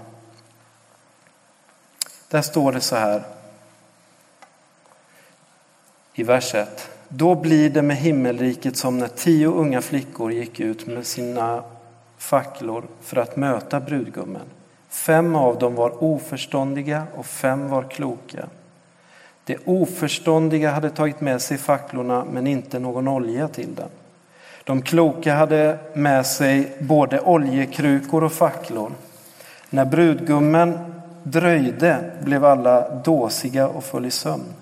Där 2.28 2.42
står 2.42 2.72
det 2.72 2.80
så 2.80 2.96
här 2.96 3.22
i 6.14 6.22
vers 6.22 6.54
1. 6.54 6.90
Då 7.08 7.34
blir 7.34 7.70
det 7.70 7.82
med 7.82 7.96
himmelriket 7.96 8.76
som 8.76 8.98
när 8.98 9.08
tio 9.08 9.46
unga 9.46 9.82
flickor 9.82 10.32
gick 10.32 10.60
ut 10.60 10.86
med 10.86 11.06
sina 11.06 11.64
facklor 12.18 12.84
för 13.00 13.16
att 13.16 13.36
möta 13.36 13.80
brudgummen. 13.80 14.46
Fem 14.88 15.34
av 15.34 15.58
dem 15.58 15.74
var 15.74 16.04
oförståndiga 16.04 17.06
och 17.16 17.26
fem 17.26 17.68
var 17.68 17.82
kloka. 17.82 18.48
De 19.44 19.58
oförståndiga 19.64 20.70
hade 20.70 20.90
tagit 20.90 21.20
med 21.20 21.42
sig 21.42 21.58
facklorna 21.58 22.24
men 22.24 22.46
inte 22.46 22.78
någon 22.78 23.08
olja 23.08 23.48
till 23.48 23.74
dem. 23.74 23.88
De 24.64 24.82
kloka 24.82 25.34
hade 25.34 25.78
med 25.94 26.26
sig 26.26 26.76
både 26.80 27.20
oljekrukor 27.20 28.24
och 28.24 28.32
facklor. 28.32 28.92
När 29.70 29.84
brudgummen 29.84 30.78
dröjde 31.22 32.10
blev 32.20 32.44
alla 32.44 32.94
dåsiga 32.94 33.68
och 33.68 33.84
föll 33.84 34.06
i 34.06 34.10
sömn. 34.10 34.54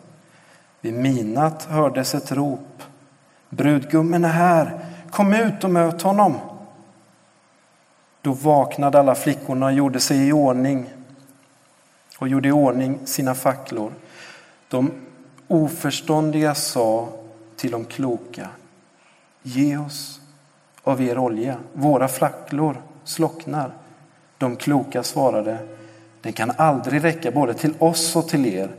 Vid 0.81 0.95
midnatt 0.95 1.65
hördes 1.65 2.15
ett 2.15 2.33
rop. 2.33 2.83
Brudgummen 3.49 4.25
är 4.25 4.29
här, 4.29 4.79
kom 5.11 5.35
ut 5.35 5.65
och 5.65 5.71
möt 5.71 6.03
honom. 6.03 6.35
Då 8.23 8.33
vaknade 8.33 8.99
alla 8.99 9.15
flickorna 9.15 9.67
och 9.67 9.73
gjorde 9.73 10.01
sig 10.01 10.29
i 10.29 10.33
ordning 10.33 10.91
och 12.19 12.29
gjorde 12.29 12.49
i 12.49 12.53
ordning 12.53 12.99
sina 13.05 13.35
facklor. 13.35 13.93
De 14.69 14.91
oförståndiga 15.49 16.55
sa 16.55 17.09
till 17.57 17.71
de 17.71 17.85
kloka, 17.85 18.49
Ge 19.43 19.77
oss 19.77 20.21
av 20.83 21.03
er 21.03 21.19
olja, 21.19 21.57
våra 21.73 22.09
flacklor 22.09 22.83
slocknar. 23.05 23.73
De 24.39 24.57
kloka 24.57 25.03
svarade, 25.03 25.59
den 26.23 26.33
kan 26.33 26.53
aldrig 26.57 27.05
räcka 27.05 27.31
både 27.31 27.55
till 27.55 27.75
oss 27.79 28.17
och 28.17 28.29
till 28.29 28.47
er. 28.47 28.71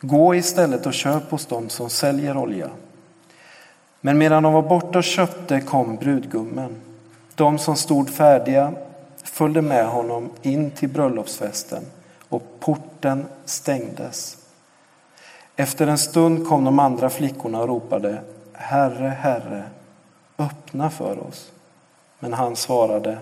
Gå 0.00 0.34
istället 0.34 0.86
och 0.86 0.94
köp 0.94 1.30
hos 1.30 1.46
dem 1.46 1.68
som 1.68 1.90
säljer 1.90 2.36
olja. 2.36 2.70
Men 4.00 4.18
medan 4.18 4.42
de 4.42 4.52
var 4.52 4.62
borta 4.62 4.98
och 4.98 5.04
köpte 5.04 5.60
kom 5.60 5.96
brudgummen. 5.96 6.76
De 7.34 7.58
som 7.58 7.76
stod 7.76 8.10
färdiga 8.10 8.72
följde 9.22 9.62
med 9.62 9.86
honom 9.86 10.30
in 10.42 10.70
till 10.70 10.88
bröllopsfesten 10.88 11.82
och 12.28 12.42
porten 12.60 13.26
stängdes. 13.44 14.36
Efter 15.56 15.86
en 15.86 15.98
stund 15.98 16.48
kom 16.48 16.64
de 16.64 16.78
andra 16.78 17.10
flickorna 17.10 17.60
och 17.60 17.68
ropade 17.68 18.18
Herre, 18.52 19.08
Herre, 19.20 19.64
öppna 20.38 20.90
för 20.90 21.18
oss. 21.28 21.52
Men 22.18 22.32
han 22.32 22.56
svarade 22.56 23.18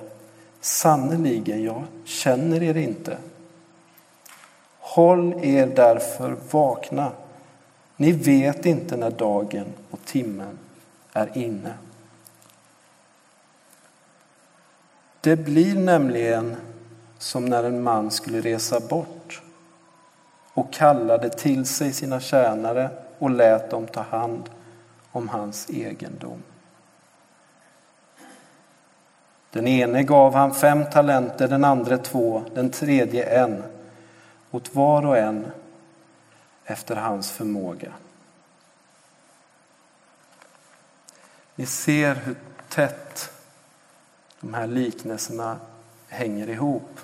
Sannerligen, 0.61 1.64
jag 1.64 1.83
känner 2.05 2.62
er 2.62 2.77
inte. 2.77 3.18
Håll 4.79 5.44
er 5.44 5.66
därför 5.66 6.37
vakna. 6.50 7.12
Ni 7.96 8.12
vet 8.12 8.66
inte 8.66 8.96
när 8.96 9.11
dagen 9.11 9.66
och 9.90 9.98
timmen 10.05 10.59
är 11.12 11.38
inne. 11.38 11.74
Det 15.20 15.37
blir 15.37 15.74
nämligen 15.74 16.57
som 17.18 17.44
när 17.44 17.64
en 17.64 17.83
man 17.83 18.11
skulle 18.11 18.40
resa 18.40 18.81
bort 18.81 19.42
och 20.55 20.72
kallade 20.72 21.31
till 21.31 21.66
sig 21.66 21.92
sina 21.92 22.20
tjänare 22.20 22.90
och 23.18 23.31
lät 23.31 23.70
dem 23.70 23.87
ta 23.87 24.00
hand 24.00 24.50
om 25.12 25.29
hans 25.29 25.70
egendom. 25.70 26.42
Den 29.55 29.67
ene 29.67 30.03
gav 30.03 30.35
han 30.35 30.55
fem 30.55 30.85
talenter, 30.93 31.49
den 31.49 31.64
andra 31.64 31.99
två, 31.99 32.45
den 32.55 32.71
tredje 32.71 33.25
en, 33.25 33.62
åt 34.51 34.75
var 34.75 35.07
och 35.07 35.19
en 35.19 35.51
efter 36.64 36.97
hans 36.97 37.31
förmåga. 37.31 37.93
Ni 41.55 41.67
ser 41.67 42.14
hur 42.14 42.37
tätt 42.69 43.31
de 44.40 44.55
här 44.55 44.67
liknelserna 44.67 45.57
hänger 46.09 46.49
ihop. 46.49 47.01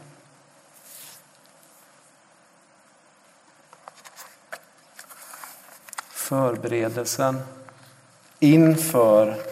Förberedelsen 6.09 7.41
inför 8.39 9.43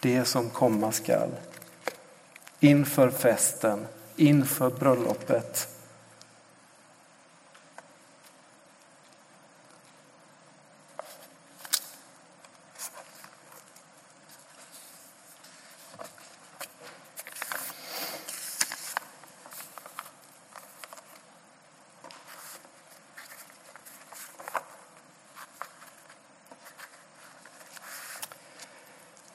det 0.00 0.24
som 0.24 0.50
komma 0.50 0.92
skall. 0.92 1.30
Inför 2.60 3.10
festen, 3.10 3.86
inför 4.16 4.70
bröllopet. 4.70 5.68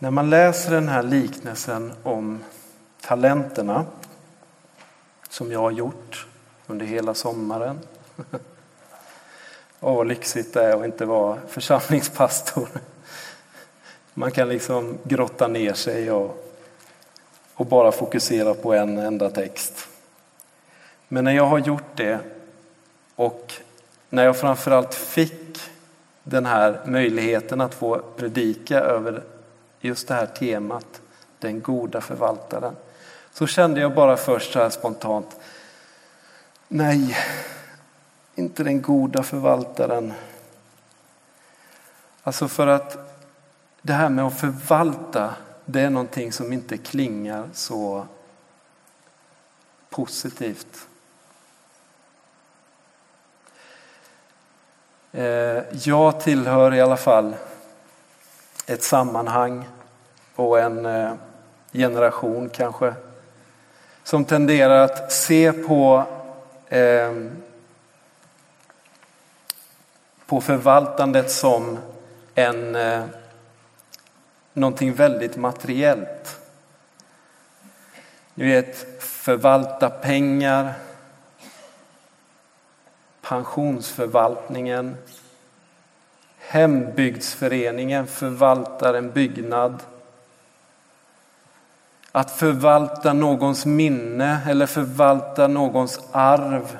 När 0.01 0.11
man 0.11 0.29
läser 0.29 0.71
den 0.71 0.87
här 0.89 1.03
liknelsen 1.03 1.93
om 2.03 2.39
talenterna 3.01 3.85
som 5.29 5.51
jag 5.51 5.59
har 5.59 5.71
gjort 5.71 6.27
under 6.67 6.85
hela 6.85 7.13
sommaren. 7.13 7.79
Åh, 9.79 9.95
vad 9.95 10.07
lyxigt 10.07 10.53
det 10.53 10.63
är 10.63 10.77
att 10.77 10.85
inte 10.85 11.05
vara 11.05 11.37
församlingspastor. 11.47 12.67
Man 14.13 14.31
kan 14.31 14.49
liksom 14.49 14.97
grotta 15.03 15.47
ner 15.47 15.73
sig 15.73 16.11
och, 16.11 16.53
och 17.53 17.65
bara 17.65 17.91
fokusera 17.91 18.53
på 18.53 18.73
en 18.73 18.97
enda 18.97 19.29
text. 19.29 19.87
Men 21.07 21.23
när 21.23 21.31
jag 21.31 21.45
har 21.45 21.59
gjort 21.59 21.97
det 21.97 22.19
och 23.15 23.53
när 24.09 24.23
jag 24.23 24.37
framförallt 24.37 24.93
fick 24.93 25.59
den 26.23 26.45
här 26.45 26.81
möjligheten 26.85 27.61
att 27.61 27.73
få 27.73 28.01
predika 28.17 28.79
över 28.79 29.23
just 29.79 30.07
det 30.07 30.13
här 30.13 30.25
temat, 30.25 31.01
den 31.39 31.61
goda 31.61 32.01
förvaltaren, 32.01 32.75
så 33.33 33.47
kände 33.47 33.81
jag 33.81 33.95
bara 33.95 34.17
först 34.17 34.51
så 34.51 34.59
här 34.59 34.69
spontant, 34.69 35.39
nej, 36.67 37.17
inte 38.35 38.63
den 38.63 38.81
goda 38.81 39.23
förvaltaren. 39.23 40.13
Alltså 42.23 42.47
för 42.47 42.67
att 42.67 43.17
det 43.81 43.93
här 43.93 44.09
med 44.09 44.25
att 44.25 44.39
förvalta, 44.39 45.35
det 45.65 45.81
är 45.81 45.89
någonting 45.89 46.31
som 46.31 46.53
inte 46.53 46.77
klingar 46.77 47.49
så 47.53 48.05
positivt. 49.89 50.87
Eh, 55.11 55.63
jag 55.71 56.19
tillhör 56.19 56.73
i 56.73 56.81
alla 56.81 56.97
fall 56.97 57.35
ett 58.65 58.83
sammanhang 58.83 59.67
och 60.35 60.59
en 60.59 60.85
eh, 60.85 61.13
generation 61.73 62.49
kanske 62.49 62.93
som 64.03 64.25
tenderar 64.25 64.83
att 64.83 65.11
se 65.11 65.53
på, 65.53 66.03
eh, 66.69 67.15
på 70.25 70.41
förvaltandet 70.41 71.31
som 71.31 71.77
en, 72.35 72.75
eh, 72.75 73.03
någonting 74.53 74.93
väldigt 74.93 75.37
materiellt. 75.37 76.39
Ni 78.33 78.45
vet, 78.45 79.03
förvalta 79.03 79.89
pengar, 79.89 80.73
pensionsförvaltningen, 83.21 84.97
Hembygdsföreningen 86.51 88.07
förvaltar 88.07 88.93
en 88.93 89.11
byggnad. 89.11 89.83
Att 92.11 92.31
förvalta 92.31 93.13
någons 93.13 93.65
minne 93.65 94.41
eller 94.47 94.65
förvalta 94.65 95.47
någons 95.47 95.99
arv. 96.11 96.77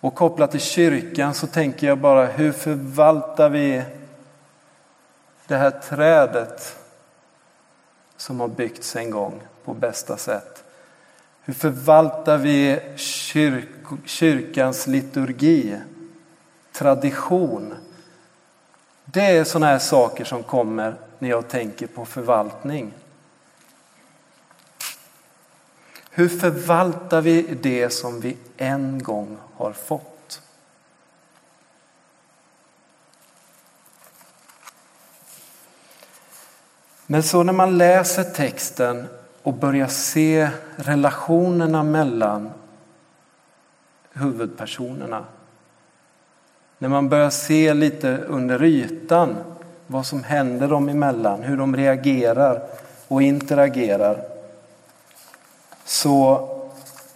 Och 0.00 0.14
kopplat 0.14 0.50
till 0.50 0.60
kyrkan 0.60 1.34
så 1.34 1.46
tänker 1.46 1.86
jag 1.86 1.98
bara, 1.98 2.26
hur 2.26 2.52
förvaltar 2.52 3.48
vi 3.48 3.82
det 5.46 5.56
här 5.56 5.70
trädet 5.70 6.76
som 8.16 8.40
har 8.40 8.48
byggts 8.48 8.96
en 8.96 9.10
gång 9.10 9.40
på 9.64 9.74
bästa 9.74 10.16
sätt? 10.16 10.64
Hur 11.42 11.54
förvaltar 11.54 12.38
vi 12.38 12.80
kyrk, 12.96 13.68
kyrkans 14.04 14.86
liturgi, 14.86 15.80
tradition? 16.72 17.74
Det 19.04 19.36
är 19.36 19.44
sådana 19.44 19.66
här 19.66 19.78
saker 19.78 20.24
som 20.24 20.42
kommer 20.42 20.94
när 21.18 21.28
jag 21.28 21.48
tänker 21.48 21.86
på 21.86 22.04
förvaltning. 22.04 22.92
Hur 26.16 26.28
förvaltar 26.28 27.20
vi 27.20 27.42
det 27.62 27.90
som 27.90 28.20
vi 28.20 28.36
en 28.56 29.02
gång 29.02 29.36
har 29.54 29.72
fått? 29.72 30.42
Men 37.06 37.22
så 37.22 37.42
när 37.42 37.52
man 37.52 37.78
läser 37.78 38.24
texten 38.24 39.06
och 39.42 39.54
börjar 39.54 39.86
se 39.86 40.50
relationerna 40.76 41.82
mellan 41.82 42.50
huvudpersonerna 44.12 45.24
när 46.78 46.88
man 46.88 47.08
börjar 47.08 47.30
se 47.30 47.74
lite 47.74 48.18
under 48.18 48.62
ytan 48.64 49.36
vad 49.86 50.06
som 50.06 50.24
händer 50.24 50.68
dem 50.68 50.88
emellan, 50.88 51.42
hur 51.42 51.56
de 51.56 51.76
reagerar 51.76 52.62
och 53.08 53.22
interagerar 53.22 54.33
så 55.84 56.48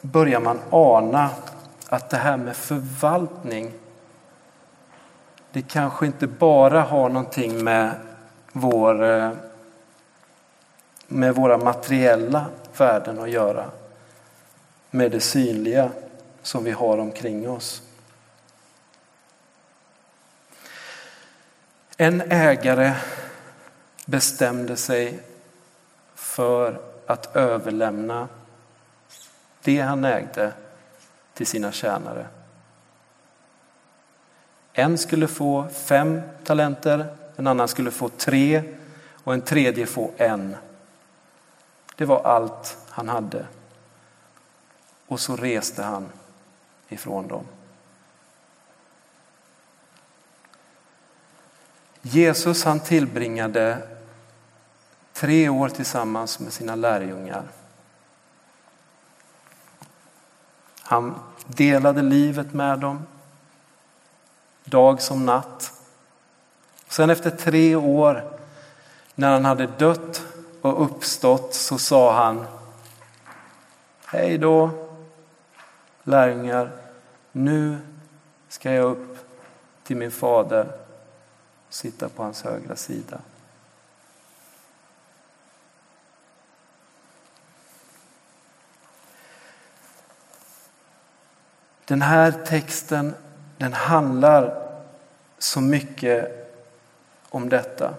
börjar 0.00 0.40
man 0.40 0.60
ana 0.70 1.30
att 1.88 2.10
det 2.10 2.16
här 2.16 2.36
med 2.36 2.56
förvaltning 2.56 3.72
det 5.52 5.62
kanske 5.62 6.06
inte 6.06 6.26
bara 6.26 6.80
har 6.80 7.08
någonting 7.08 7.64
med, 7.64 7.94
vår, 8.52 9.04
eh, 9.04 9.32
med 11.06 11.34
våra 11.34 11.58
materiella 11.58 12.46
värden 12.76 13.18
att 13.18 13.30
göra. 13.30 13.70
Med 14.90 15.10
det 15.10 15.20
synliga 15.20 15.90
som 16.42 16.64
vi 16.64 16.70
har 16.70 16.98
omkring 16.98 17.50
oss. 17.50 17.82
En 21.96 22.20
ägare 22.20 22.92
bestämde 24.06 24.76
sig 24.76 25.18
för 26.14 26.80
att 27.06 27.36
överlämna 27.36 28.28
det 29.68 29.80
han 29.80 30.04
ägde 30.04 30.52
till 31.34 31.46
sina 31.46 31.72
tjänare. 31.72 32.26
En 34.72 34.98
skulle 34.98 35.28
få 35.28 35.68
fem 35.68 36.20
talenter, 36.44 37.16
en 37.36 37.46
annan 37.46 37.68
skulle 37.68 37.90
få 37.90 38.08
tre 38.08 38.62
och 39.24 39.34
en 39.34 39.40
tredje 39.40 39.86
få 39.86 40.10
en. 40.16 40.56
Det 41.96 42.04
var 42.04 42.22
allt 42.22 42.78
han 42.88 43.08
hade. 43.08 43.46
Och 45.06 45.20
så 45.20 45.36
reste 45.36 45.82
han 45.82 46.08
ifrån 46.88 47.28
dem. 47.28 47.44
Jesus 52.02 52.64
han 52.64 52.80
tillbringade 52.80 53.78
tre 55.12 55.48
år 55.48 55.68
tillsammans 55.68 56.40
med 56.40 56.52
sina 56.52 56.74
lärjungar. 56.74 57.44
Han 60.88 61.14
delade 61.46 62.02
livet 62.02 62.54
med 62.54 62.78
dem, 62.78 63.06
dag 64.64 65.02
som 65.02 65.26
natt. 65.26 65.72
Sen 66.88 67.10
efter 67.10 67.30
tre 67.30 67.76
år, 67.76 68.38
när 69.14 69.32
han 69.32 69.44
hade 69.44 69.66
dött 69.66 70.22
och 70.60 70.84
uppstått, 70.84 71.54
så 71.54 71.78
sa 71.78 72.14
han 72.14 72.46
Hej 74.04 74.38
då, 74.38 74.70
lärjungar. 76.02 76.70
Nu 77.32 77.78
ska 78.48 78.72
jag 78.72 78.84
upp 78.84 79.18
till 79.84 79.96
min 79.96 80.10
fader 80.10 80.66
och 81.68 81.74
sitta 81.74 82.08
på 82.08 82.22
hans 82.22 82.42
högra 82.42 82.76
sida. 82.76 83.18
Den 91.88 92.02
här 92.02 92.32
texten 92.46 93.14
den 93.56 93.72
handlar 93.72 94.68
så 95.38 95.60
mycket 95.60 96.48
om 97.28 97.48
detta. 97.48 97.94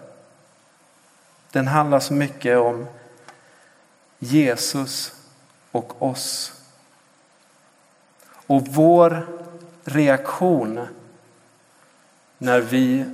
Den 1.52 1.68
handlar 1.68 2.00
så 2.00 2.14
mycket 2.14 2.58
om 2.58 2.86
Jesus 4.18 5.12
och 5.70 6.02
oss. 6.02 6.52
Och 8.46 8.66
vår 8.66 9.26
reaktion 9.84 10.86
när 12.38 12.60
vi 12.60 13.04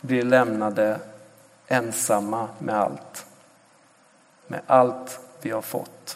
blir 0.00 0.22
lämnade 0.22 1.00
ensamma 1.66 2.48
med 2.58 2.76
allt. 2.76 3.26
Med 4.46 4.60
allt 4.66 5.20
vi 5.40 5.50
har 5.50 5.62
fått. 5.62 6.15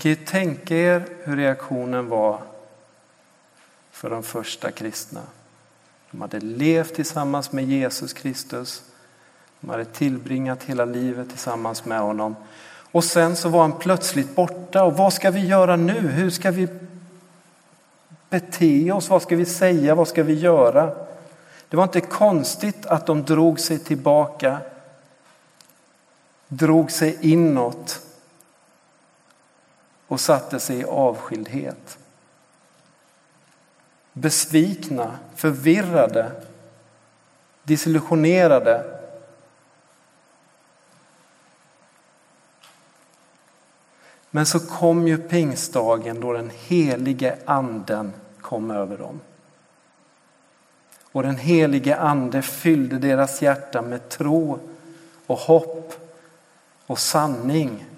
Kan 0.00 0.10
ju 0.10 0.16
tänka 0.16 0.76
er 0.76 1.06
hur 1.22 1.36
reaktionen 1.36 2.08
var 2.08 2.38
för 3.90 4.10
de 4.10 4.22
första 4.22 4.70
kristna. 4.70 5.20
De 6.10 6.20
hade 6.20 6.40
levt 6.40 6.94
tillsammans 6.94 7.52
med 7.52 7.64
Jesus 7.64 8.12
Kristus. 8.12 8.82
De 9.60 9.70
hade 9.70 9.84
tillbringat 9.84 10.62
hela 10.62 10.84
livet 10.84 11.28
tillsammans 11.28 11.84
med 11.84 12.00
honom. 12.00 12.36
Och 12.92 13.04
sen 13.04 13.36
så 13.36 13.48
var 13.48 13.60
han 13.60 13.78
plötsligt 13.78 14.34
borta. 14.36 14.84
Och 14.84 14.96
vad 14.96 15.12
ska 15.12 15.30
vi 15.30 15.46
göra 15.46 15.76
nu? 15.76 16.00
Hur 16.08 16.30
ska 16.30 16.50
vi 16.50 16.68
bete 18.28 18.92
oss? 18.92 19.10
Vad 19.10 19.22
ska 19.22 19.36
vi 19.36 19.46
säga? 19.46 19.94
Vad 19.94 20.08
ska 20.08 20.22
vi 20.22 20.34
göra? 20.34 20.94
Det 21.68 21.76
var 21.76 21.84
inte 21.84 22.00
konstigt 22.00 22.86
att 22.86 23.06
de 23.06 23.22
drog 23.22 23.60
sig 23.60 23.78
tillbaka, 23.78 24.58
drog 26.48 26.90
sig 26.90 27.18
inåt 27.20 28.00
och 30.10 30.20
satte 30.20 30.60
sig 30.60 30.78
i 30.78 30.84
avskildhet. 30.84 31.98
Besvikna, 34.12 35.18
förvirrade, 35.34 36.32
desillusionerade. 37.62 39.00
Men 44.30 44.46
så 44.46 44.60
kom 44.60 45.08
ju 45.08 45.18
pingstdagen 45.18 46.20
då 46.20 46.32
den 46.32 46.50
helige 46.54 47.38
anden 47.44 48.12
kom 48.40 48.70
över 48.70 48.98
dem. 48.98 49.20
Och 51.12 51.22
den 51.22 51.36
helige 51.36 51.96
ande 51.96 52.42
fyllde 52.42 52.98
deras 52.98 53.42
hjärta 53.42 53.82
med 53.82 54.08
tro 54.08 54.58
och 55.26 55.38
hopp 55.38 55.94
och 56.86 56.98
sanning 56.98 57.89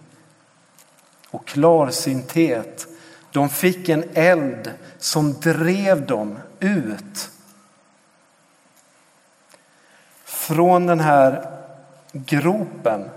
och 1.33 1.47
klarsynthet. 1.47 2.87
De 3.31 3.49
fick 3.49 3.89
en 3.89 4.05
eld 4.15 4.73
som 4.99 5.33
drev 5.33 6.07
dem 6.07 6.39
ut. 6.61 7.31
Från 10.25 10.87
den 10.87 11.01
här 11.01 11.59
gropen 12.13 13.11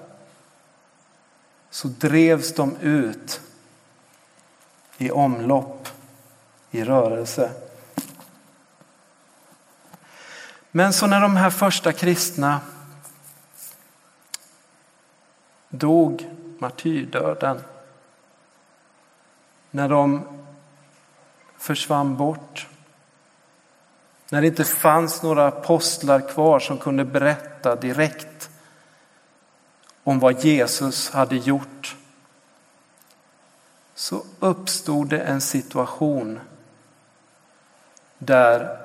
så 1.70 1.88
drevs 1.88 2.54
de 2.54 2.78
ut 2.82 3.42
i 4.98 5.12
omlopp, 5.12 5.90
i 6.72 6.84
rörelse. 6.84 7.52
Men 10.72 10.94
så 10.94 11.08
när 11.08 11.22
de 11.22 11.36
här 11.36 11.50
första 11.50 11.94
kristna 11.94 12.62
dog 15.70 16.30
martyrdöden 16.60 17.60
när 19.76 19.90
de 19.90 20.24
försvann 21.58 22.18
bort. 22.18 22.68
När 24.30 24.42
det 24.42 24.48
inte 24.48 24.64
fanns 24.64 25.24
några 25.24 25.48
apostlar 25.48 26.30
kvar 26.30 26.60
som 26.60 26.78
kunde 26.78 27.06
berätta 27.06 27.76
direkt 27.76 28.50
om 30.04 30.20
vad 30.20 30.44
Jesus 30.44 31.10
hade 31.10 31.36
gjort 31.36 31.96
så 33.96 34.24
uppstod 34.40 35.10
det 35.10 35.20
en 35.20 35.42
situation 35.42 36.40
där 38.18 38.78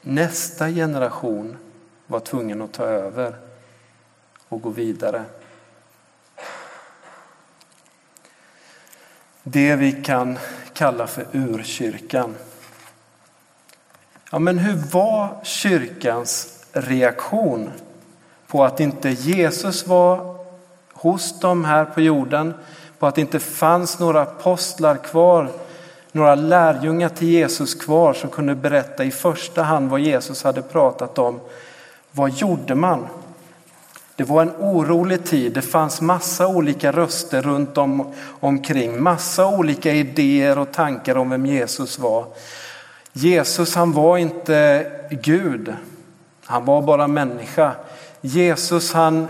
nästa 0.00 0.68
generation 0.68 1.56
var 2.06 2.20
tvungen 2.20 2.62
att 2.62 2.72
ta 2.72 2.84
över 2.84 3.36
och 4.48 4.62
gå 4.62 4.70
vidare. 4.70 5.24
Det 9.44 9.76
vi 9.76 9.92
kan 9.92 10.38
kalla 10.72 11.06
för 11.06 11.26
urkyrkan. 11.32 12.34
Ja, 14.30 14.38
men 14.38 14.58
hur 14.58 14.76
var 14.92 15.36
kyrkans 15.42 16.64
reaktion 16.72 17.70
på 18.46 18.64
att 18.64 18.80
inte 18.80 19.10
Jesus 19.10 19.86
var 19.86 20.36
hos 20.92 21.40
dem 21.40 21.64
här 21.64 21.84
på 21.84 22.00
jorden, 22.00 22.54
på 22.98 23.06
att 23.06 23.14
det 23.14 23.20
inte 23.20 23.40
fanns 23.40 23.98
några 23.98 24.22
apostlar 24.22 24.96
kvar, 24.96 25.50
några 26.12 26.34
lärjungar 26.34 27.08
till 27.08 27.28
Jesus 27.28 27.74
kvar 27.74 28.12
som 28.12 28.30
kunde 28.30 28.54
berätta 28.54 29.04
i 29.04 29.10
första 29.10 29.62
hand 29.62 29.90
vad 29.90 30.00
Jesus 30.00 30.44
hade 30.44 30.62
pratat 30.62 31.18
om. 31.18 31.40
Vad 32.10 32.30
gjorde 32.30 32.74
man? 32.74 33.06
Det 34.16 34.24
var 34.24 34.42
en 34.42 34.50
orolig 34.50 35.24
tid. 35.24 35.52
Det 35.52 35.62
fanns 35.62 36.00
massa 36.00 36.46
olika 36.46 36.92
röster 36.92 37.42
runt 37.42 37.78
om, 37.78 38.14
omkring, 38.40 39.02
massa 39.02 39.46
olika 39.46 39.92
idéer 39.92 40.58
och 40.58 40.72
tankar 40.72 41.16
om 41.16 41.30
vem 41.30 41.46
Jesus 41.46 41.98
var. 41.98 42.26
Jesus 43.12 43.74
han 43.74 43.92
var 43.92 44.18
inte 44.18 44.90
Gud, 45.10 45.74
han 46.44 46.64
var 46.64 46.82
bara 46.82 47.08
människa. 47.08 47.74
Jesus 48.20 48.92
han, 48.92 49.28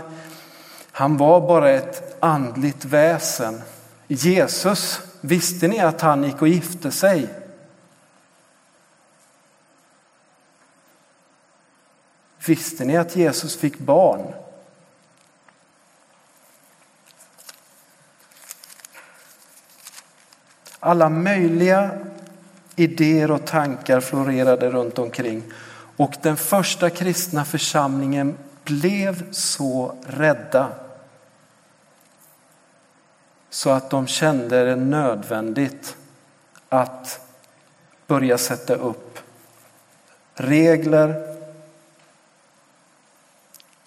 han 0.91 1.17
var 1.17 1.47
bara 1.47 1.71
ett 1.71 2.17
andligt 2.19 2.85
väsen. 2.85 3.61
Jesus, 4.07 5.01
visste 5.21 5.67
ni 5.67 5.79
att 5.79 6.01
han 6.01 6.23
gick 6.23 6.41
och 6.41 6.47
gifte 6.47 6.91
sig? 6.91 7.27
Visste 12.45 12.85
ni 12.85 12.97
att 12.97 13.15
Jesus 13.15 13.57
fick 13.57 13.79
barn? 13.79 14.44
Alla 20.85 21.09
möjliga 21.09 21.91
idéer 22.75 23.31
och 23.31 23.45
tankar 23.45 23.99
florerade 23.99 24.69
runt 24.69 24.99
omkring. 24.99 25.43
Och 25.97 26.15
den 26.21 26.37
första 26.37 26.89
kristna 26.89 27.45
församlingen 27.45 28.37
blev 28.63 29.31
så 29.31 29.95
rädda. 30.07 30.67
så 33.49 33.69
att 33.69 33.89
de 33.89 34.07
kände 34.07 34.65
det 34.65 34.75
nödvändigt 34.75 35.97
att 36.69 37.19
börja 38.07 38.37
sätta 38.37 38.75
upp 38.75 39.19
regler 40.33 41.37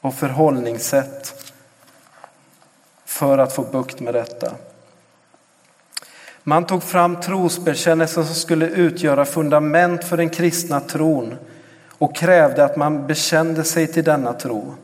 och 0.00 0.14
förhållningssätt 0.14 1.52
för 3.04 3.38
att 3.38 3.54
få 3.54 3.62
bukt 3.62 4.00
med 4.00 4.14
detta. 4.14 4.54
Man 6.48 6.64
tog 6.64 6.82
fram 6.82 7.16
trosbekännelsen 7.16 8.24
som 8.24 8.34
skulle 8.34 8.66
utgöra 8.66 9.24
fundament 9.24 10.04
för 10.04 10.16
den 10.16 10.28
kristna 10.28 10.80
tron 10.80 11.34
och 11.98 12.16
krävde 12.16 12.64
att 12.64 12.76
man 12.76 13.06
bekände 13.06 13.64
sig 13.64 13.86
till 13.86 14.04
denna 14.04 14.32
tro. 14.32 14.74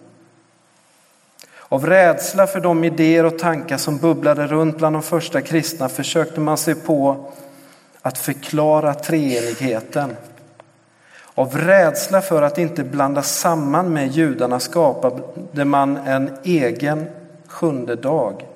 Av 1.58 1.86
rädsla 1.86 2.46
för 2.46 2.60
de 2.60 2.84
idéer 2.84 3.24
och 3.24 3.38
tankar 3.38 3.76
som 3.76 3.98
bubblade 3.98 4.46
runt 4.46 4.78
bland 4.78 4.96
de 4.96 5.02
första 5.02 5.40
kristna 5.40 5.88
försökte 5.88 6.40
man 6.40 6.58
sig 6.58 6.74
på 6.74 7.32
att 8.02 8.18
förklara 8.18 8.94
treenigheten. 8.94 10.16
Av 11.34 11.56
rädsla 11.56 12.20
för 12.20 12.42
att 12.42 12.58
inte 12.58 12.84
blanda 12.84 13.22
samman 13.22 13.92
med 13.92 14.08
judarna 14.08 14.60
skapade 14.60 15.64
man 15.64 15.96
en 15.96 16.30
egen 16.42 17.06
sjunde 17.46 17.96
dag. 17.96 18.46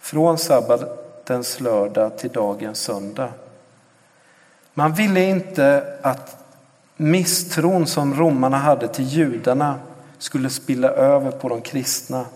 Från 0.00 0.38
sabbat 0.38 1.07
nattens 1.28 1.60
lördag 1.60 2.18
till 2.18 2.30
dagens 2.30 2.80
söndag. 2.80 3.28
Man 4.74 4.92
ville 4.92 5.24
inte 5.24 5.84
att 6.02 6.36
misstron 6.96 7.86
som 7.86 8.14
romarna 8.14 8.56
hade 8.56 8.88
till 8.88 9.04
judarna 9.04 9.74
skulle 10.18 10.50
spilla 10.50 10.88
över 10.88 11.30
på 11.30 11.48
de 11.48 11.60
kristna. 11.60 12.26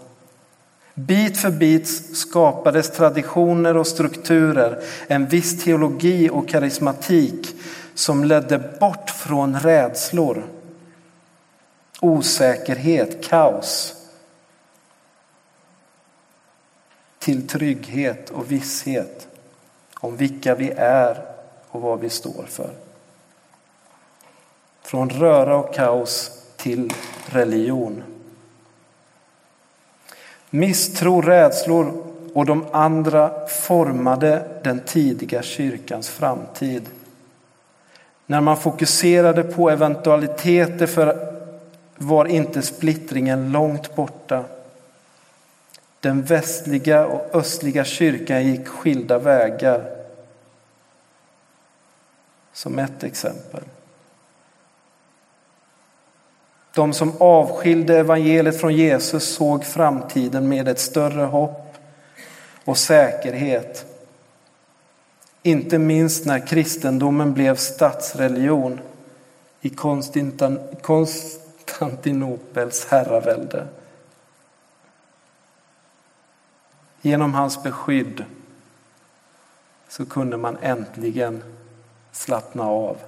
Bit 0.94 1.38
för 1.38 1.50
bit 1.50 2.16
skapades 2.16 2.90
traditioner 2.90 3.76
och 3.76 3.86
strukturer, 3.86 4.82
en 5.06 5.26
viss 5.26 5.64
teologi 5.64 6.30
och 6.30 6.48
karismatik 6.48 7.54
som 7.94 8.24
ledde 8.24 8.58
bort 8.80 9.10
från 9.10 9.60
rädslor, 9.60 10.44
osäkerhet, 12.00 13.24
kaos 13.28 14.01
till 17.22 17.48
trygghet 17.48 18.30
och 18.30 18.52
visshet 18.52 19.28
om 19.94 20.16
vilka 20.16 20.54
vi 20.54 20.70
är 20.76 21.22
och 21.68 21.80
vad 21.80 22.00
vi 22.00 22.10
står 22.10 22.44
för. 22.48 22.70
Från 24.82 25.10
röra 25.10 25.56
och 25.56 25.74
kaos 25.74 26.42
till 26.56 26.92
religion. 27.26 28.02
Misstro, 30.50 31.20
rädslor 31.20 32.04
och 32.34 32.46
de 32.46 32.66
andra 32.72 33.46
formade 33.46 34.60
den 34.64 34.80
tidiga 34.80 35.42
kyrkans 35.42 36.08
framtid. 36.08 36.88
När 38.26 38.40
man 38.40 38.56
fokuserade 38.56 39.42
på 39.42 39.70
eventualiteter 39.70 40.86
för 40.86 41.34
var 41.96 42.24
inte 42.24 42.62
splittringen 42.62 43.52
långt 43.52 43.94
borta. 43.96 44.44
Den 46.02 46.22
västliga 46.22 47.06
och 47.06 47.34
östliga 47.34 47.84
kyrkan 47.84 48.46
gick 48.46 48.68
skilda 48.68 49.18
vägar. 49.18 49.90
Som 52.52 52.78
ett 52.78 53.04
exempel. 53.04 53.62
De 56.74 56.92
som 56.92 57.12
avskilde 57.18 57.98
evangeliet 57.98 58.60
från 58.60 58.74
Jesus 58.74 59.34
såg 59.34 59.64
framtiden 59.64 60.48
med 60.48 60.68
ett 60.68 60.78
större 60.78 61.24
hopp 61.24 61.74
och 62.64 62.78
säkerhet. 62.78 63.86
Inte 65.42 65.78
minst 65.78 66.26
när 66.26 66.46
kristendomen 66.46 67.34
blev 67.34 67.56
statsreligion 67.56 68.80
i 69.60 69.70
Konstantinopels 70.80 72.86
herravälde. 72.86 73.66
Genom 77.04 77.34
hans 77.34 77.62
beskydd 77.62 78.24
så 79.88 80.06
kunde 80.06 80.36
man 80.36 80.56
äntligen 80.56 81.44
slappna 82.12 82.64
av. 82.64 82.98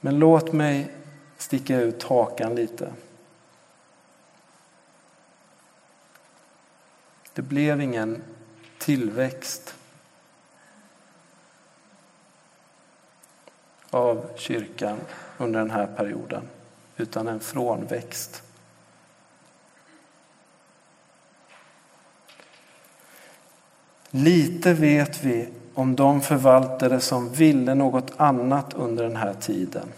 Men 0.00 0.18
låt 0.18 0.52
mig 0.52 0.94
sticka 1.38 1.80
ut 1.80 2.02
hakan 2.02 2.54
lite. 2.54 2.92
Det 7.32 7.42
blev 7.42 7.80
ingen 7.80 8.22
tillväxt 8.78 9.74
av 13.90 14.30
kyrkan 14.36 14.98
under 15.38 15.60
den 15.60 15.70
här 15.70 15.86
perioden, 15.86 16.48
utan 16.96 17.28
en 17.28 17.40
frånväxt. 17.40 18.45
Lite 24.10 24.72
vet 24.72 25.24
vi 25.24 25.48
om 25.74 25.96
de 25.96 26.20
förvaltare 26.20 27.00
som 27.00 27.32
ville 27.32 27.74
något 27.74 28.12
annat 28.16 28.74
under 28.74 29.04
den 29.04 29.16
här 29.16 29.34
tiden. 29.34 29.88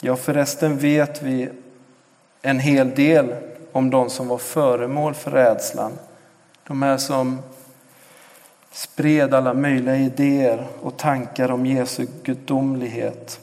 Ja, 0.00 0.16
förresten 0.16 0.78
vet 0.78 1.22
vi 1.22 1.48
en 2.42 2.58
hel 2.58 2.90
del 2.90 3.34
om 3.72 3.90
de 3.90 4.10
som 4.10 4.28
var 4.28 4.38
föremål 4.38 5.14
för 5.14 5.30
rädslan. 5.30 5.92
De 6.66 6.82
här 6.82 6.96
som 6.96 7.38
spred 8.72 9.34
alla 9.34 9.54
möjliga 9.54 9.96
idéer 9.96 10.66
och 10.80 10.96
tankar 10.96 11.50
om 11.50 11.66
Jesu 11.66 12.06
gudomlighet. 12.22 13.40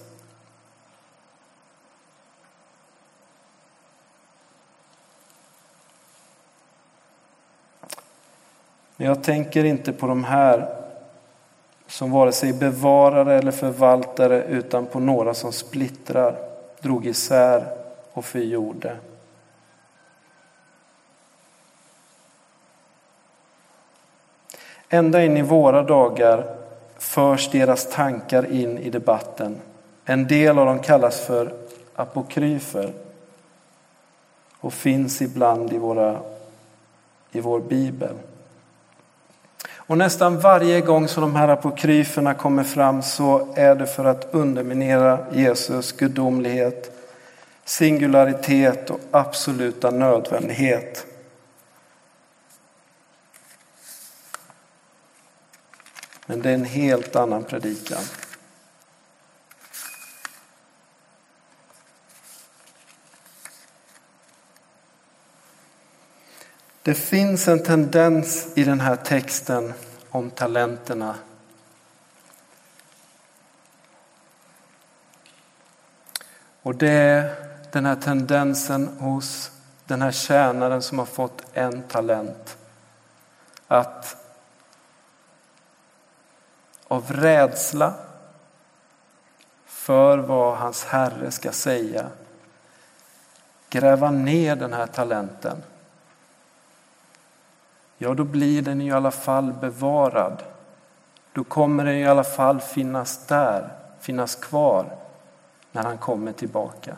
Men 8.99 9.07
jag 9.07 9.23
tänker 9.23 9.63
inte 9.63 9.93
på 9.93 10.07
de 10.07 10.23
här 10.23 10.75
som 11.88 12.12
vare 12.12 12.31
sig 12.31 12.53
bevarare 12.53 13.38
eller 13.38 13.51
förvaltare 13.51 14.43
utan 14.43 14.85
på 14.85 14.99
några 14.99 15.33
som 15.33 15.51
splittrar, 15.51 16.35
drog 16.79 17.05
isär 17.05 17.65
och 18.13 18.25
förgjorde. 18.25 18.97
Ända 24.89 25.23
in 25.23 25.38
i 25.38 25.41
våra 25.41 25.83
dagar 25.83 26.55
förs 26.97 27.51
deras 27.51 27.89
tankar 27.89 28.51
in 28.51 28.77
i 28.77 28.89
debatten. 28.89 29.57
En 30.05 30.27
del 30.27 30.59
av 30.59 30.65
dem 30.65 30.79
kallas 30.79 31.19
för 31.19 31.53
apokryfer 31.95 32.93
och 34.59 34.73
finns 34.73 35.21
ibland 35.21 35.73
i, 35.73 35.77
våra, 35.77 36.19
i 37.31 37.41
vår 37.41 37.59
bibel. 37.59 38.15
Och 39.89 39.97
nästan 39.97 40.39
varje 40.39 40.82
gång 40.82 41.08
som 41.08 41.21
de 41.21 41.36
här 41.36 41.47
apokryferna 41.47 42.34
kommer 42.34 42.63
fram 42.63 43.02
så 43.02 43.54
är 43.56 43.75
det 43.75 43.88
för 43.88 44.06
att 44.06 44.28
underminera 44.32 45.25
Jesus 45.32 45.91
gudomlighet, 45.91 46.91
singularitet 47.65 48.89
och 48.89 48.99
absoluta 49.12 49.91
nödvändighet. 49.91 51.06
Men 56.25 56.41
det 56.41 56.49
är 56.49 56.54
en 56.54 56.65
helt 56.65 57.15
annan 57.15 57.43
predikan. 57.43 58.02
Det 66.90 66.96
finns 66.96 67.48
en 67.48 67.63
tendens 67.63 68.48
i 68.56 68.63
den 68.63 68.79
här 68.79 68.96
texten 68.96 69.73
om 70.10 70.29
talenterna. 70.29 71.15
Och 76.62 76.75
det 76.75 76.92
är 76.92 77.35
den 77.71 77.85
här 77.85 77.96
tendensen 77.96 78.87
hos 79.00 79.52
den 79.85 80.02
här 80.02 80.12
tjänaren 80.12 80.81
som 80.81 81.00
har 81.00 81.06
fått 81.06 81.42
en 81.54 81.81
talent. 81.83 82.58
Att 83.67 84.15
av 86.87 87.12
rädsla 87.12 87.94
för 89.65 90.17
vad 90.17 90.58
hans 90.58 90.85
herre 90.85 91.31
ska 91.31 91.52
säga 91.52 92.10
gräva 93.69 94.12
ner 94.12 94.56
den 94.56 94.73
här 94.73 94.87
talenten 94.87 95.63
ja 98.02 98.13
då 98.13 98.23
blir 98.23 98.62
den 98.62 98.81
i 98.81 98.91
alla 98.91 99.12
fall 99.12 99.54
bevarad. 99.54 100.43
Då 101.33 101.43
kommer 101.43 101.85
den 101.85 101.95
i 101.95 102.08
alla 102.08 102.23
fall 102.23 102.62
finnas 102.62 103.25
där, 103.27 103.69
finnas 104.00 104.35
kvar 104.35 104.95
när 105.71 105.83
han 105.83 105.97
kommer 105.97 106.31
tillbaka. 106.31 106.95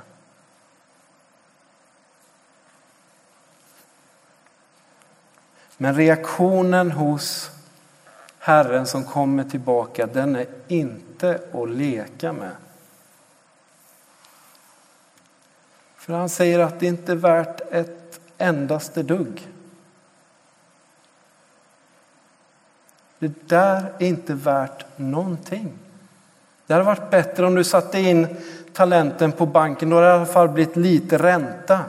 Men 5.78 5.95
reaktionen 5.95 6.91
hos 6.91 7.52
Herren 8.39 8.86
som 8.86 9.04
kommer 9.04 9.43
tillbaka, 9.43 10.08
den 10.08 10.36
är 10.36 10.45
inte 10.68 11.41
att 11.54 11.70
leka 11.70 12.34
med. 12.34 12.56
För 15.95 16.14
han 16.14 16.30
säger 16.30 16.60
att 16.60 16.80
det 16.80 16.86
inte 16.86 17.12
är 17.12 17.16
värt 17.16 17.62
ett 17.72 18.20
endaste 18.38 19.04
dugg. 19.04 19.51
Det 23.22 23.49
där 23.49 23.93
är 23.99 24.07
inte 24.07 24.34
värt 24.34 24.86
någonting. 24.95 25.74
Det 26.67 26.74
hade 26.74 26.86
varit 26.86 27.09
bättre 27.09 27.45
om 27.45 27.55
du 27.55 27.63
satte 27.63 27.99
in 27.99 28.28
talenten 28.74 29.32
på 29.32 29.45
banken, 29.45 29.89
då 29.89 29.95
hade 29.95 30.07
det 30.07 30.13
i 30.13 30.15
alla 30.15 30.26
fall 30.26 30.49
blivit 30.49 30.76
lite 30.76 31.17
ränta. 31.17 31.80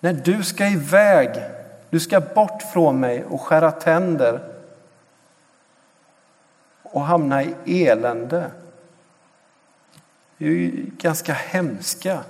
När 0.00 0.12
du 0.12 0.42
ska 0.42 0.66
iväg, 0.66 1.30
du 1.90 2.00
ska 2.00 2.20
bort 2.20 2.62
från 2.72 3.00
mig 3.00 3.24
och 3.24 3.40
skära 3.40 3.70
tänder 3.70 4.40
och 6.82 7.02
hamna 7.02 7.42
i 7.42 7.86
elände. 7.86 8.50
Det 10.38 10.44
är 10.44 10.48
ju 10.48 10.90
ganska 10.98 11.32
hemska 11.32 12.20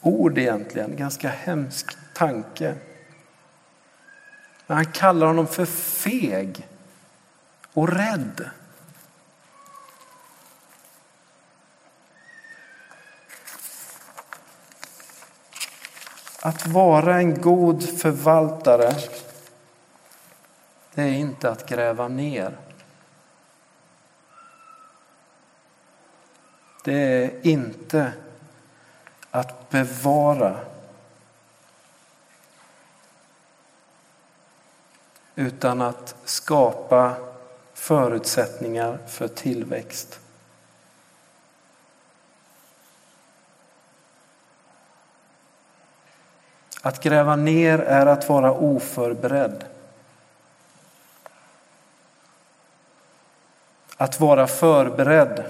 ord 0.00 0.38
egentligen, 0.38 0.96
ganska 0.96 1.28
hemsk 1.28 1.96
tanke. 2.14 2.74
Men 4.70 4.76
han 4.76 4.92
kallar 4.92 5.26
honom 5.26 5.46
för 5.46 5.66
feg 5.66 6.68
och 7.72 7.88
rädd. 7.88 8.50
Att 16.42 16.66
vara 16.66 17.16
en 17.16 17.40
god 17.40 17.98
förvaltare, 17.98 18.94
det 20.94 21.02
är 21.02 21.12
inte 21.12 21.50
att 21.50 21.68
gräva 21.68 22.08
ner. 22.08 22.58
Det 26.84 27.24
är 27.24 27.46
inte 27.46 28.12
att 29.30 29.70
bevara. 29.70 30.56
Utan 35.40 35.80
att 35.80 36.14
skapa 36.24 37.16
förutsättningar 37.74 38.98
för 39.06 39.28
tillväxt. 39.28 40.20
Att 46.82 47.02
gräva 47.02 47.36
ner 47.36 47.78
är 47.78 48.06
att 48.06 48.28
vara 48.28 48.52
oförberedd. 48.52 49.64
Att 53.96 54.20
vara 54.20 54.46
förberedd, 54.46 55.44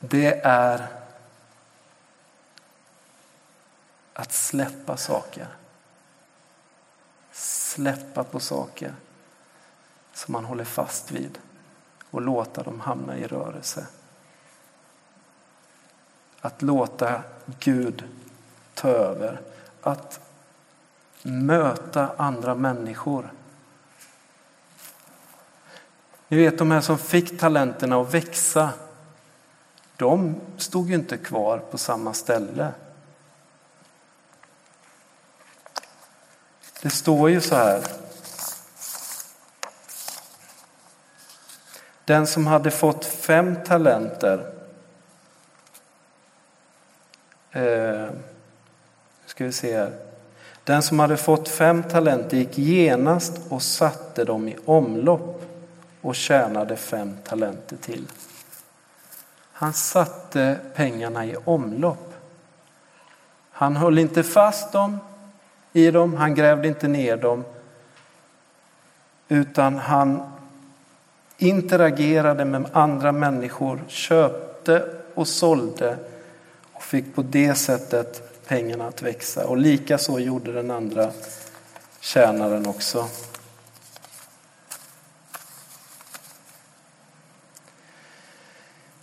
det 0.00 0.40
är 0.44 0.86
att 4.12 4.32
släppa 4.32 4.96
saker. 4.96 5.59
Släppa 7.80 8.24
på 8.24 8.40
saker 8.40 8.94
som 10.14 10.32
man 10.32 10.44
håller 10.44 10.64
fast 10.64 11.10
vid 11.10 11.38
och 12.10 12.20
låta 12.20 12.62
dem 12.62 12.80
hamna 12.80 13.18
i 13.18 13.26
rörelse. 13.26 13.86
Att 16.40 16.62
låta 16.62 17.22
Gud 17.60 18.04
ta 18.74 18.88
över. 18.88 19.40
Att 19.82 20.20
möta 21.22 22.12
andra 22.16 22.54
människor. 22.54 23.32
Ni 26.28 26.36
vet 26.36 26.58
de 26.58 26.70
här 26.70 26.80
som 26.80 26.98
fick 26.98 27.38
talenterna 27.38 28.00
att 28.00 28.14
växa. 28.14 28.70
De 29.96 30.36
stod 30.56 30.88
ju 30.88 30.94
inte 30.94 31.16
kvar 31.16 31.58
på 31.58 31.78
samma 31.78 32.12
ställe. 32.12 32.72
Det 36.82 36.90
står 36.90 37.30
ju 37.30 37.40
så 37.40 37.54
här. 37.54 37.82
Den 42.04 42.26
som 42.26 42.46
hade 42.46 42.70
fått 42.70 43.04
fem 43.04 43.56
talenter 43.66 44.52
eh, 47.52 48.08
ska 49.26 49.44
vi 49.44 49.52
se 49.52 49.76
här. 49.76 49.92
Den 50.64 50.82
som 50.82 50.98
hade 50.98 51.16
fått 51.16 51.48
fem 51.48 51.82
talenter 51.82 52.36
gick 52.36 52.58
genast 52.58 53.32
och 53.48 53.62
satte 53.62 54.24
dem 54.24 54.48
i 54.48 54.56
omlopp 54.64 55.42
och 56.00 56.14
tjänade 56.14 56.76
fem 56.76 57.16
talenter 57.24 57.76
till. 57.76 58.06
Han 59.52 59.72
satte 59.72 60.58
pengarna 60.74 61.26
i 61.26 61.36
omlopp. 61.44 62.14
Han 63.50 63.76
höll 63.76 63.98
inte 63.98 64.22
fast 64.22 64.72
dem 64.72 64.98
i 65.72 65.90
dem, 65.90 66.14
han 66.14 66.34
grävde 66.34 66.68
inte 66.68 66.88
ner 66.88 67.16
dem, 67.16 67.44
utan 69.28 69.78
han 69.78 70.32
interagerade 71.38 72.44
med 72.44 72.66
andra 72.72 73.12
människor, 73.12 73.80
köpte 73.88 74.84
och 75.14 75.28
sålde 75.28 75.96
och 76.72 76.82
fick 76.82 77.14
på 77.14 77.22
det 77.22 77.54
sättet 77.54 78.30
pengarna 78.48 78.86
att 78.86 79.02
växa. 79.02 79.46
Och 79.46 79.56
lika 79.56 79.98
så 79.98 80.18
gjorde 80.18 80.52
den 80.52 80.70
andra 80.70 81.10
tjänaren 82.00 82.66
också. 82.66 83.06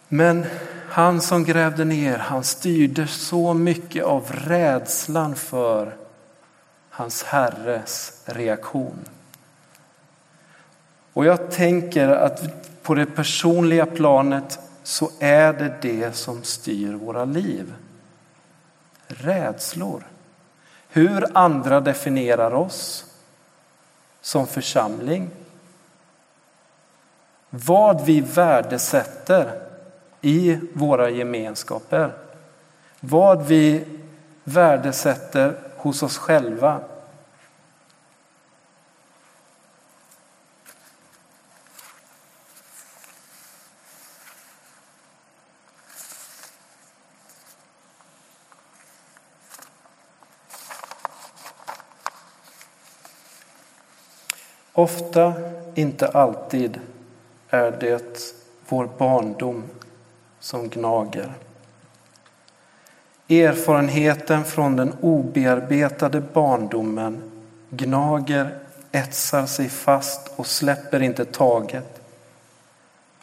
Men 0.07 0.45
han 0.89 1.22
som 1.22 1.43
grävde 1.43 1.86
ner, 1.86 2.18
han 2.18 2.43
styrde 2.43 3.07
så 3.07 3.53
mycket 3.53 4.03
av 4.03 4.32
rädslan 4.32 5.36
för 5.36 6.07
hans 6.97 7.23
herres 7.23 8.21
reaktion. 8.25 9.09
Och 11.13 11.25
jag 11.25 11.51
tänker 11.51 12.07
att 12.07 12.41
på 12.83 12.95
det 12.95 13.05
personliga 13.05 13.85
planet 13.85 14.59
så 14.83 15.11
är 15.19 15.53
det 15.53 15.73
det 15.81 16.15
som 16.15 16.43
styr 16.43 16.93
våra 16.93 17.25
liv 17.25 17.73
rädslor. 19.07 20.03
Hur 20.89 21.37
andra 21.37 21.79
definierar 21.79 22.53
oss 22.53 23.05
som 24.21 24.47
församling. 24.47 25.29
Vad 27.49 28.05
vi 28.05 28.21
värdesätter 28.21 29.61
i 30.21 30.59
våra 30.73 31.09
gemenskaper. 31.09 32.13
Vad 32.99 33.45
vi 33.45 33.85
värdesätter 34.43 35.66
hos 35.78 36.03
oss 36.03 36.17
själva 36.17 36.82
Ofta, 54.78 55.34
inte 55.75 56.07
alltid, 56.07 56.80
är 57.49 57.71
det 57.71 58.34
vår 58.69 58.89
barndom 58.97 59.63
som 60.39 60.69
gnager. 60.69 61.34
Erfarenheten 63.30 64.43
från 64.43 64.75
den 64.75 64.93
obearbetade 65.01 66.21
barndomen 66.34 67.23
gnager, 67.69 68.57
etsar 68.91 69.45
sig 69.45 69.69
fast 69.69 70.32
och 70.36 70.47
släpper 70.47 71.01
inte 71.01 71.25
taget 71.25 72.01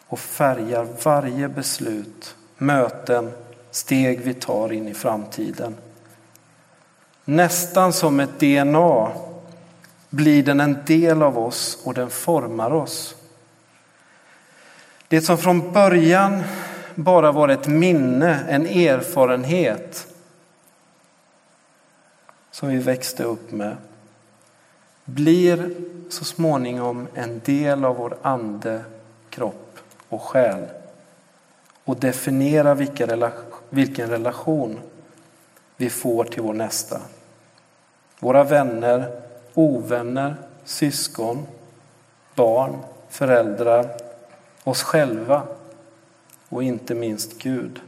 och 0.07 0.19
färgar 0.19 0.87
varje 1.05 1.49
beslut, 1.49 2.37
möten, 2.59 3.33
steg 3.71 4.21
vi 4.21 4.35
tar 4.35 4.73
in 4.73 4.89
i 4.89 4.95
framtiden. 4.95 5.77
Nästan 7.25 7.93
som 7.93 8.21
ett 8.21 8.41
DNA 8.41 9.13
blir 10.11 10.43
den 10.43 10.61
en 10.61 10.79
del 10.87 11.23
av 11.23 11.39
oss 11.39 11.79
och 11.85 11.95
den 11.95 12.11
formar 12.11 12.73
oss. 12.73 13.15
Det 15.09 15.21
som 15.21 15.39
från 15.39 15.73
början 15.73 16.43
bara 16.95 17.33
var 17.33 17.49
ett 17.49 17.67
minne, 17.67 18.45
en 18.49 18.67
erfarenhet 18.67 20.07
som 22.51 22.69
vi 22.69 22.79
växte 22.79 23.25
upp 23.25 23.53
med 23.53 23.77
blir 25.05 25.75
så 26.11 26.25
småningom 26.25 27.09
en 27.15 27.41
del 27.45 27.85
av 27.85 27.97
vår 27.97 28.17
ande, 28.23 28.85
kropp 29.31 29.79
och 30.09 30.23
själ 30.23 30.65
och 31.85 31.97
definierar 31.97 32.75
vilken 33.71 34.11
relation 34.11 34.81
vi 35.77 35.91
får 35.91 36.25
till 36.25 36.43
vår 36.43 36.55
nästa. 36.55 37.01
våra 38.21 38.45
vänner, 38.45 39.21
ovänner, 39.55 40.37
syskon, 40.65 41.47
barn, 42.35 42.79
föräldrar, 43.09 43.97
oss 44.65 44.83
själva 44.83 45.43
och 46.49 46.63
inte 46.63 46.95
minst 46.95 47.39
Gud. 47.39 47.81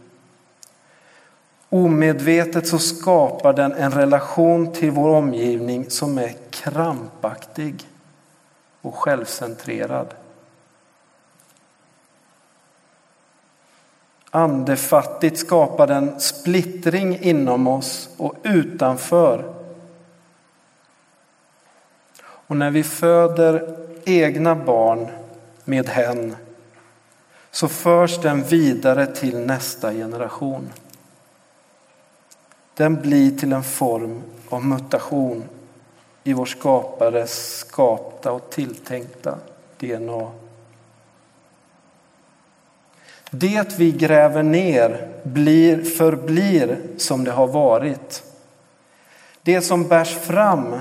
Omedvetet 1.68 2.68
så 2.68 2.78
skapar 2.78 3.52
den 3.52 3.72
en 3.72 3.92
relation 3.92 4.72
till 4.72 4.90
vår 4.90 5.08
omgivning 5.08 5.90
som 5.90 6.18
är 6.18 6.34
krampaktig 6.50 7.88
och 8.80 8.94
självcentrerad. 8.94 10.14
Andefattigt 14.30 15.38
skapar 15.38 15.86
den 15.86 16.20
splittring 16.20 17.18
inom 17.22 17.66
oss 17.66 18.08
och 18.16 18.34
utanför. 18.42 19.54
Och 22.18 22.56
när 22.56 22.70
vi 22.70 22.82
föder 22.82 23.76
egna 24.04 24.54
barn 24.54 25.06
med 25.64 25.88
hen 25.88 26.36
så 27.56 27.68
förs 27.68 28.18
den 28.18 28.42
vidare 28.42 29.06
till 29.06 29.38
nästa 29.38 29.92
generation. 29.92 30.72
Den 32.74 32.94
blir 33.02 33.38
till 33.38 33.52
en 33.52 33.62
form 33.62 34.22
av 34.48 34.64
mutation 34.64 35.44
i 36.24 36.32
vår 36.32 36.46
skapares 36.46 37.58
skapta 37.58 38.32
och 38.32 38.50
tilltänkta 38.50 39.38
DNA. 39.78 40.30
Det 43.30 43.78
vi 43.78 43.92
gräver 43.92 44.42
ner 44.42 45.08
blir, 45.22 45.82
förblir 45.82 46.78
som 46.96 47.24
det 47.24 47.32
har 47.32 47.46
varit. 47.46 48.22
Det 49.42 49.60
som 49.60 49.88
bärs 49.88 50.14
fram 50.14 50.74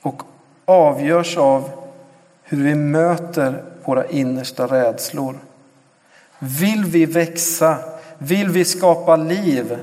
och 0.00 0.22
avgörs 0.64 1.36
av 1.36 1.70
hur 2.42 2.64
vi 2.64 2.74
möter 2.74 3.73
våra 3.84 4.06
innersta 4.06 4.66
rädslor. 4.66 5.38
Vill 6.38 6.84
vi 6.84 7.06
växa, 7.06 7.78
vill 8.18 8.48
vi 8.48 8.64
skapa 8.64 9.16
liv, 9.16 9.78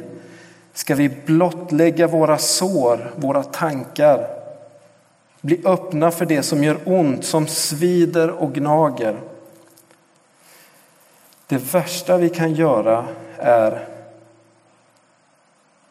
ska 0.74 0.96
vi 0.96 1.10
blottlägga 1.10 2.08
våra 2.08 2.38
sår, 2.38 3.12
våra 3.16 3.44
tankar, 3.44 4.28
bli 5.42 5.62
öppna 5.66 6.12
för 6.12 6.26
det 6.26 6.44
som 6.44 6.64
gör 6.64 6.78
ont, 6.86 7.26
som 7.26 7.48
svider 7.48 8.30
och 8.30 8.54
gnager. 8.54 9.20
Det 11.48 11.74
värsta 11.74 12.18
vi 12.18 12.30
kan 12.30 12.54
göra 12.54 13.06
är 13.38 13.88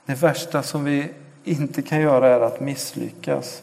det 0.06 0.14
värsta 0.14 0.62
som 0.62 0.84
vi 0.84 1.08
inte 1.44 1.82
kan 1.82 2.00
göra 2.00 2.28
är 2.28 2.40
att 2.40 2.60
misslyckas 2.60 3.62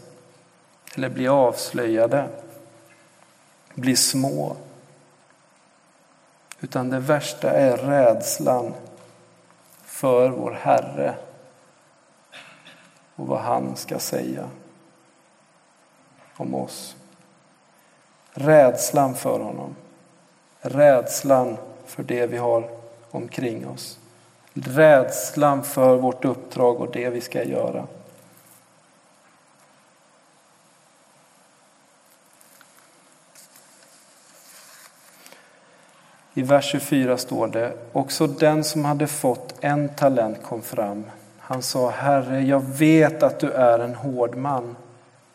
eller 0.95 1.09
bli 1.09 1.27
avslöjade, 1.27 2.27
bli 3.77 3.95
små. 3.95 4.55
Utan 6.59 6.89
det 6.89 6.99
värsta 6.99 7.51
är 7.51 7.77
rädslan 7.77 8.73
för 9.83 10.29
vår 10.29 10.51
Herre 10.51 11.15
och 13.15 13.27
vad 13.27 13.39
han 13.39 13.75
ska 13.75 13.99
säga 13.99 14.49
om 16.37 16.55
oss. 16.55 16.95
Rädslan 18.31 19.15
för 19.15 19.39
honom. 19.39 19.75
Rädslan 20.61 21.57
för 21.85 22.03
det 22.03 22.27
vi 22.27 22.37
har 22.37 22.69
omkring 23.11 23.67
oss. 23.67 23.99
Rädslan 24.53 25.63
för 25.63 25.95
vårt 25.95 26.25
uppdrag 26.25 26.81
och 26.81 26.91
det 26.91 27.09
vi 27.09 27.21
ska 27.21 27.43
göra. 27.43 27.87
I 36.37 36.41
vers 36.41 36.65
24 36.65 37.17
står 37.17 37.47
det, 37.47 37.73
också 37.91 38.27
den 38.27 38.63
som 38.63 38.85
hade 38.85 39.07
fått 39.07 39.53
en 39.61 39.89
talent 39.89 40.43
kom 40.43 40.61
fram. 40.61 41.03
Han 41.39 41.61
sa, 41.61 41.89
Herre, 41.89 42.41
jag 42.41 42.59
vet 42.59 43.23
att 43.23 43.39
du 43.39 43.51
är 43.51 43.79
en 43.79 43.95
hård 43.95 44.35
man 44.35 44.75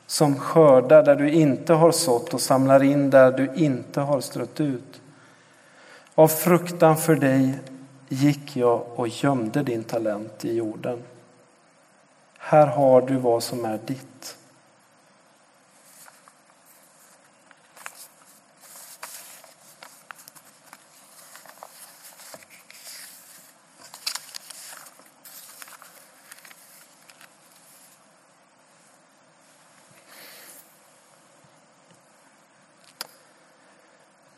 som 0.07 0.39
skördar 0.39 1.03
där 1.03 1.17
du 1.17 1.31
inte 1.31 1.73
har 1.73 1.93
sått 1.93 2.35
och 2.35 2.41
samlar 2.41 2.83
in 2.83 3.11
där 3.11 3.33
du 3.33 3.51
inte 3.55 4.01
har 4.01 4.21
strött 4.21 4.61
ut. 4.61 5.01
Av 6.15 6.29
fruktan 6.29 6.97
för 6.97 7.15
dig 7.15 7.55
gick 8.09 8.57
jag 8.57 8.83
och 8.95 9.09
gömde 9.09 9.63
din 9.63 9.85
talent 9.85 10.45
i 10.45 10.57
jorden. 10.57 10.99
Här 12.39 12.67
har 12.67 13.01
du 13.01 13.17
vad 13.17 13.43
som 13.43 13.65
är 13.65 13.79
ditt. 13.87 14.37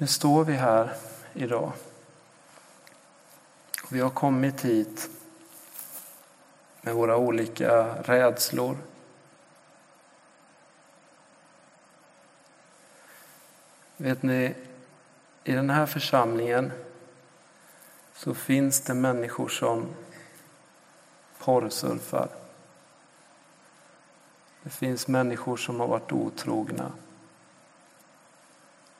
Nu 0.05 0.09
står 0.09 0.45
vi 0.45 0.53
här 0.53 0.97
idag. 1.33 1.73
Vi 3.91 4.01
har 4.01 4.11
kommit 4.11 4.61
hit 4.61 5.09
med 6.81 6.95
våra 6.95 7.17
olika 7.17 8.03
rädslor. 8.03 8.77
Vet 13.97 14.23
ni, 14.23 14.55
i 15.45 15.53
den 15.53 15.71
här 15.71 15.87
församlingen 15.87 16.73
så 18.15 18.35
finns 18.35 18.81
det 18.81 18.95
människor 18.95 19.49
som 19.49 19.87
porrsurfar. 21.39 22.29
Det 24.63 24.71
finns 24.71 25.09
människor 25.09 25.57
som 25.57 25.81
har 25.81 25.87
varit 25.87 26.13
otrogna. 26.13 26.93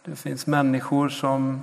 Det 0.05 0.17
finns 0.17 0.47
människor 0.47 1.09
som 1.09 1.63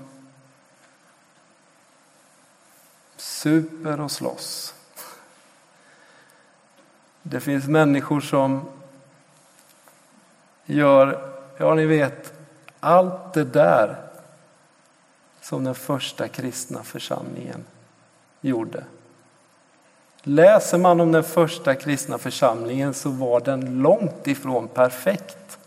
super 3.17 3.99
och 3.99 4.11
slåss. 4.11 4.75
Det 7.23 7.39
finns 7.39 7.67
människor 7.67 8.21
som 8.21 8.65
gör, 10.65 11.33
ja 11.57 11.75
ni 11.75 11.85
vet, 11.85 12.33
allt 12.79 13.33
det 13.33 13.43
där 13.43 13.95
som 15.41 15.63
den 15.63 15.75
första 15.75 16.27
kristna 16.27 16.83
församlingen 16.83 17.65
gjorde. 18.41 18.83
Läser 20.21 20.77
man 20.77 21.01
om 21.01 21.11
den 21.11 21.23
första 21.23 21.75
kristna 21.75 22.17
församlingen 22.17 22.93
så 22.93 23.09
var 23.09 23.39
den 23.39 23.81
långt 23.81 24.27
ifrån 24.27 24.67
perfekt. 24.67 25.59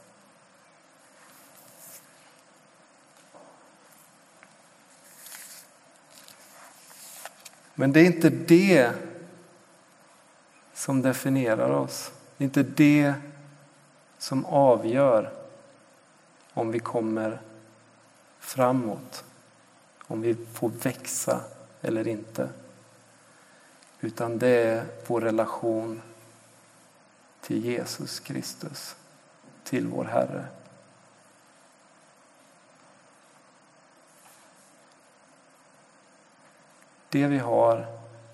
Men 7.74 7.92
det 7.92 8.00
är 8.00 8.04
inte 8.04 8.30
det 8.30 8.92
som 10.74 11.02
definierar 11.02 11.70
oss. 11.70 12.12
Det 12.36 12.44
är 12.44 12.46
inte 12.46 12.62
det 12.62 13.14
som 14.18 14.44
avgör 14.44 15.32
om 16.52 16.70
vi 16.70 16.78
kommer 16.78 17.40
framåt, 18.38 19.24
om 20.06 20.20
vi 20.20 20.36
får 20.52 20.68
växa 20.68 21.40
eller 21.82 22.08
inte. 22.08 22.48
Utan 24.00 24.38
det 24.38 24.48
är 24.48 24.84
vår 25.06 25.20
relation 25.20 26.02
till 27.40 27.64
Jesus 27.64 28.20
Kristus, 28.20 28.96
till 29.64 29.86
vår 29.86 30.04
Herre. 30.04 30.46
Det 37.14 37.26
vi 37.26 37.38
har, 37.38 37.86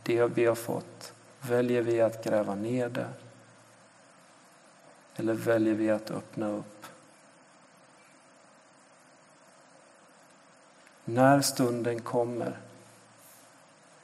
det 0.03 0.25
vi 0.25 0.47
har 0.47 0.55
fått, 0.55 1.13
väljer 1.41 1.83
vi 1.83 2.01
att 2.01 2.25
gräva 2.25 2.55
ner 2.55 2.89
det? 2.89 3.09
Eller 5.17 5.35
väljer 5.35 5.75
vi 5.75 5.91
att 5.91 6.11
öppna 6.11 6.49
upp? 6.49 6.87
När 11.05 11.41
stunden 11.41 12.01
kommer, 12.01 12.59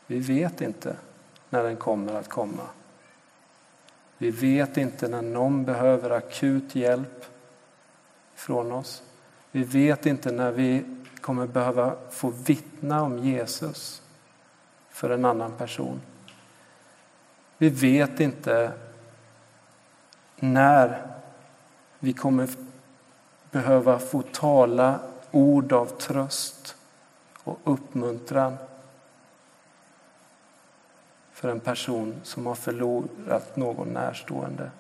vi 0.07 0.19
vet 0.19 0.61
inte 0.61 0.97
när 1.51 1.63
den 1.63 1.77
kommer 1.77 2.15
att 2.15 2.29
komma. 2.29 2.67
Vi 4.19 4.31
vet 4.31 4.77
inte 4.77 5.09
när 5.09 5.23
någon 5.23 5.65
behöver 5.65 6.11
akut 6.11 6.75
hjälp 6.75 7.25
från 8.35 8.73
oss. 8.73 9.03
Vi 9.51 9.65
vet 9.65 10.07
inte 10.07 10.33
när 10.33 10.53
vi 10.53 10.97
kommer 11.21 11.47
behöva 11.47 11.97
få 12.11 12.31
vittna 12.31 13.03
om 13.03 13.19
Jesus 13.19 14.03
för 14.97 15.11
en 15.11 15.25
annan 15.25 15.53
person. 15.53 16.01
Vi 17.59 17.69
vet 17.69 18.21
inte 18.21 18.73
när 20.37 21.07
vi 21.99 22.13
kommer 22.13 22.49
behöva 23.51 23.99
få 23.99 24.23
tala 24.23 25.01
ord 25.31 25.73
av 25.73 25.87
tröst 25.87 26.77
och 27.45 27.59
uppmuntran 27.65 28.57
för 31.33 31.49
en 31.49 31.61
person 31.61 32.15
som 32.23 32.47
har 32.47 32.55
förlorat 32.55 33.57
någon 33.57 33.89
närstående. 33.89 34.71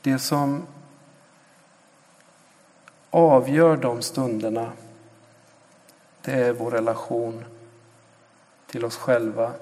Det 0.00 0.18
som 0.18 0.66
avgör 3.10 3.76
de 3.76 4.02
stunderna 4.02 4.72
det 6.22 6.32
är 6.32 6.52
vår 6.52 6.70
relation 6.70 7.44
till 8.66 8.84
oss 8.84 8.96
själva, 8.96 9.52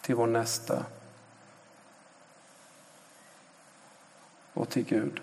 till 0.00 0.14
vår 0.14 0.26
nästa 0.26 0.84
och 4.52 4.68
till 4.68 4.84
Gud. 4.84 5.20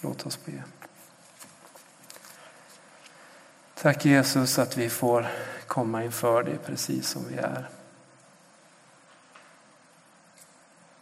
Låt 0.00 0.26
oss 0.26 0.44
be. 0.44 0.62
Tack 3.74 4.04
Jesus 4.04 4.58
att 4.58 4.76
vi 4.76 4.90
får 4.90 5.26
komma 5.66 6.04
inför 6.04 6.42
dig 6.42 6.58
precis 6.58 7.08
som 7.08 7.28
vi 7.28 7.36
är. 7.36 7.68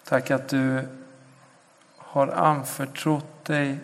Tack 0.04 0.30
att 0.30 0.48
du 0.48 0.88
har 2.18 2.28
anförtrott 2.28 3.44
dig 3.44 3.78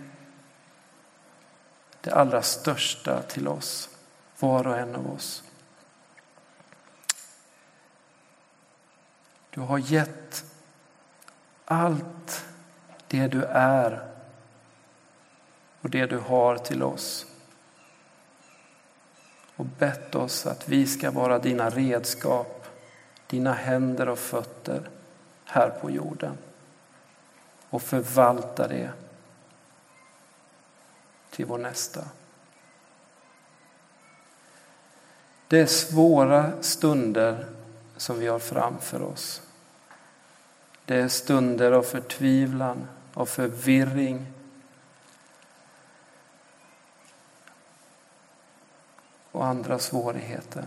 det 2.01 2.11
allra 2.11 2.43
största 2.43 3.23
till 3.23 3.49
oss, 3.49 3.89
var 4.39 4.67
och 4.67 4.79
en 4.79 4.95
av 4.95 5.11
oss. 5.11 5.43
Du 9.51 9.61
har 9.61 9.79
gett 9.79 10.45
allt 11.65 12.45
det 13.09 13.27
du 13.27 13.45
är 13.45 14.09
och 15.81 15.91
det 15.91 16.07
du 16.07 16.19
har 16.19 16.57
till 16.57 16.83
oss 16.83 17.27
och 19.57 19.67
bett 19.67 20.15
oss 20.15 20.47
att 20.47 20.69
vi 20.69 20.87
ska 20.87 21.11
vara 21.11 21.39
dina 21.39 21.71
redskap, 21.71 22.67
dina 23.27 23.53
händer 23.53 24.09
och 24.09 24.19
fötter 24.19 24.89
här 25.45 25.71
på 25.71 25.91
jorden 25.91 26.39
och 27.75 27.83
förvalta 27.83 28.69
det 28.69 28.91
till 31.31 31.47
vår 31.47 31.59
nästa. 31.59 32.05
Det 35.49 35.61
är 35.61 35.67
svåra 35.67 36.63
stunder 36.63 37.47
som 37.97 38.19
vi 38.19 38.27
har 38.27 38.39
framför 38.39 39.03
oss. 39.03 39.43
Det 40.85 40.97
är 40.97 41.09
stunder 41.09 41.73
av 41.73 41.83
förtvivlan, 41.83 42.87
av 43.15 43.27
förvirring. 43.27 44.27
och 49.33 49.47
andra 49.47 49.79
svårigheter. 49.79 50.65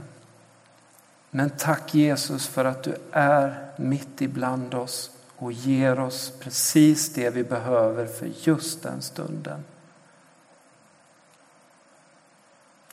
Men 1.29 1.49
tack 1.49 1.95
Jesus 1.95 2.47
för 2.47 2.65
att 2.65 2.83
du 2.83 2.97
är 3.11 3.71
mitt 3.77 4.21
ibland 4.21 4.73
oss 4.73 5.16
och 5.37 5.51
ger 5.51 5.99
oss 5.99 6.33
precis 6.39 7.13
det 7.13 7.29
vi 7.29 7.43
behöver 7.43 8.05
för 8.05 8.29
just 8.43 8.83
den 8.83 9.01
stunden. 9.01 9.63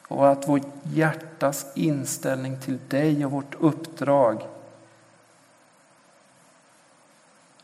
Och 0.08 0.28
att 0.28 0.48
vårt 0.48 0.66
hjärtas 0.82 1.66
inställning 1.74 2.60
till 2.60 2.78
dig 2.88 3.24
och 3.24 3.30
vårt 3.30 3.54
uppdrag 3.54 4.46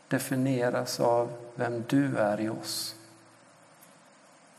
definieras 0.09 1.01
av 1.01 1.33
vem 1.55 1.85
du 1.89 2.17
är 2.17 2.41
i 2.41 2.49
oss. 2.49 2.95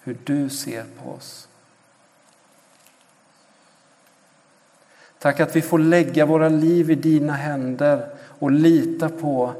Hur 0.01 0.17
du 0.23 0.49
ser 0.49 0.85
på 1.03 1.11
oss. 1.11 1.47
Tack 5.19 5.39
att 5.39 5.55
vi 5.55 5.61
får 5.61 5.79
lägga 5.79 6.25
våra 6.25 6.49
liv 6.49 6.91
i 6.91 6.95
dina 6.95 7.33
händer 7.33 8.09
och 8.39 8.51
lita 8.51 9.09
på 9.09 9.53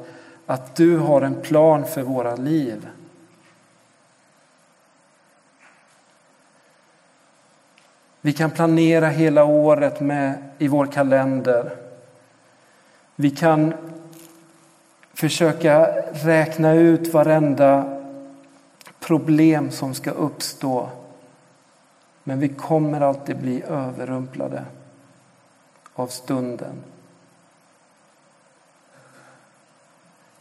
att 0.45 0.75
du 0.75 0.97
har 0.97 1.21
en 1.21 1.41
plan 1.41 1.85
för 1.85 2.01
våra 2.01 2.35
liv. 2.35 2.89
Vi 8.21 8.33
kan 8.33 8.51
planera 8.51 9.07
hela 9.07 9.43
året 9.43 9.99
med, 9.99 10.43
i 10.57 10.67
vår 10.67 10.85
kalender. 10.85 11.75
Vi 13.15 13.29
kan 13.29 13.73
försöka 15.13 15.85
räkna 16.11 16.73
ut 16.73 17.13
varenda 17.13 17.99
problem 18.99 19.71
som 19.71 19.93
ska 19.93 20.11
uppstå. 20.11 20.89
Men 22.23 22.39
vi 22.39 22.49
kommer 22.49 23.01
alltid 23.01 23.37
bli 23.37 23.63
överrumplade 23.67 24.65
av 25.93 26.07
stunden. 26.07 26.75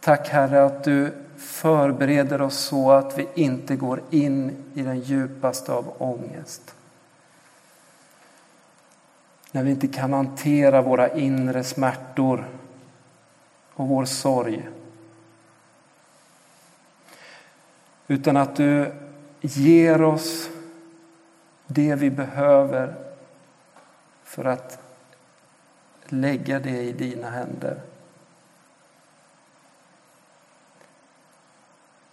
Tack 0.00 0.28
Herre 0.28 0.64
att 0.64 0.84
du 0.84 1.12
förbereder 1.36 2.40
oss 2.42 2.58
så 2.58 2.90
att 2.90 3.18
vi 3.18 3.28
inte 3.34 3.76
går 3.76 4.02
in 4.10 4.64
i 4.74 4.82
den 4.82 5.00
djupaste 5.00 5.72
av 5.72 5.94
ångest. 5.98 6.74
När 9.52 9.62
vi 9.62 9.70
inte 9.70 9.88
kan 9.88 10.12
hantera 10.12 10.82
våra 10.82 11.08
inre 11.08 11.64
smärtor 11.64 12.48
och 13.74 13.88
vår 13.88 14.04
sorg. 14.04 14.68
Utan 18.08 18.36
att 18.36 18.56
du 18.56 18.92
ger 19.40 20.02
oss 20.02 20.48
det 21.66 21.94
vi 21.94 22.10
behöver 22.10 22.94
för 24.24 24.44
att 24.44 24.78
lägga 26.04 26.58
det 26.58 26.82
i 26.82 26.92
dina 26.92 27.30
händer. 27.30 27.80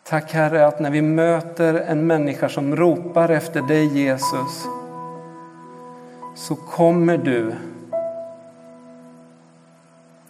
Tack 0.10 0.34
Herre 0.34 0.68
att 0.68 0.80
när 0.80 0.91
vi 0.91 1.01
möter 1.01 1.74
en 1.74 2.08
människa 2.08 2.49
som 2.49 2.76
ropar 2.76 3.30
efter 3.30 3.62
dig 3.62 3.86
Jesus 3.86 4.66
så 6.36 6.55
kommer 6.55 7.18
du 7.18 7.55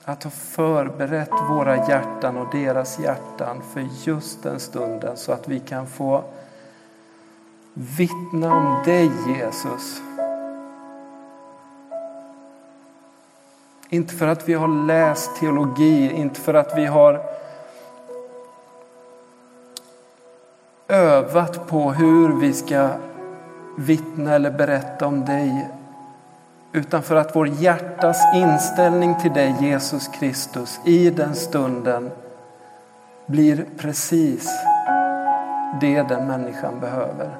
att 0.04 0.24
ha 0.24 0.32
förberett 0.32 1.32
våra 1.50 1.76
hjärtan 1.76 2.38
och 2.38 2.48
deras 2.52 3.00
hjärtan 3.00 3.62
för 3.74 3.88
just 4.04 4.44
den 4.44 4.60
stunden 4.60 5.18
så 5.18 5.32
att 5.32 5.48
vi 5.48 5.60
kan 5.60 5.88
få 5.88 6.24
vittna 7.74 8.56
om 8.56 8.84
dig 8.86 9.12
Jesus. 9.28 10.02
Inte 13.90 14.14
för 14.14 14.28
att 14.28 14.50
vi 14.50 14.54
har 14.54 14.86
läst 14.86 15.40
teologi, 15.40 16.12
inte 16.12 16.40
för 16.40 16.54
att 16.54 16.78
vi 16.78 16.86
har 16.86 17.38
övat 20.88 21.68
på 21.68 21.92
hur 21.92 22.40
vi 22.40 22.54
ska 22.54 22.90
vittna 23.78 24.36
eller 24.36 24.52
berätta 24.52 25.08
om 25.08 25.26
dig. 25.26 25.70
Utan 26.72 27.04
för 27.04 27.16
att 27.16 27.36
vår 27.36 27.48
hjärtas 27.48 28.22
inställning 28.36 29.16
till 29.22 29.34
dig 29.34 29.56
Jesus 29.60 30.08
Kristus 30.08 30.80
i 30.86 31.10
den 31.10 31.36
stunden 31.36 32.12
blir 33.26 33.66
precis 33.78 34.50
det 35.82 36.02
den 36.02 36.28
människan 36.28 36.80
behöver. 36.80 37.38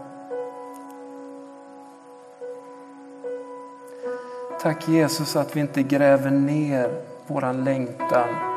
Tack 4.62 4.88
Jesus 4.88 5.36
att 5.36 5.56
vi 5.56 5.60
inte 5.60 5.84
gräver 5.84 6.32
ner 6.32 7.02
våran 7.28 7.64
längtan. 7.64 8.57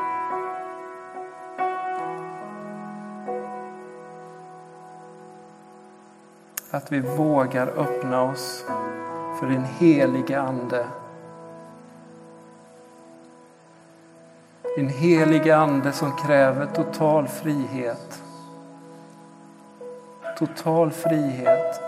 Att 6.73 6.91
vi 6.91 6.99
vågar 6.99 7.67
öppna 7.67 8.21
oss 8.21 8.65
för 9.39 9.47
din 9.47 9.63
helige 9.63 10.41
Ande. 10.41 10.85
Din 14.75 14.89
helige 14.89 15.57
Ande 15.57 15.91
som 15.91 16.15
kräver 16.15 16.65
total 16.65 17.27
frihet. 17.27 18.21
Total 20.37 20.91
frihet. 20.91 21.81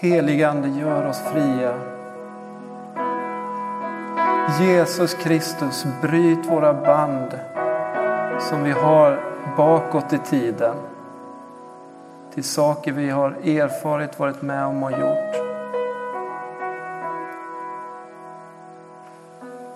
Heligande, 0.00 0.68
gör 0.68 1.06
oss 1.06 1.18
fria. 1.18 1.74
Jesus 4.60 5.14
Kristus, 5.14 5.86
bryt 6.02 6.46
våra 6.46 6.74
band 6.74 7.38
som 8.40 8.64
vi 8.64 8.70
har 8.70 9.20
bakåt 9.56 10.12
i 10.12 10.18
tiden. 10.18 10.74
till 12.34 12.44
saker 12.44 12.92
vi 12.92 13.10
har 13.10 13.30
erfarit, 13.30 14.18
varit 14.18 14.42
med 14.42 14.66
om 14.66 14.82
och 14.82 14.92
gjort. 14.92 15.36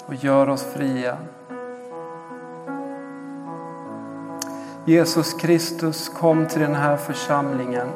Och 0.06 0.14
gör 0.14 0.48
oss 0.48 0.64
fria. 0.64 1.16
Jesus 4.84 5.34
Kristus 5.34 6.08
kom 6.08 6.46
till 6.46 6.60
den 6.60 6.74
här 6.74 6.96
församlingen. 6.96 7.88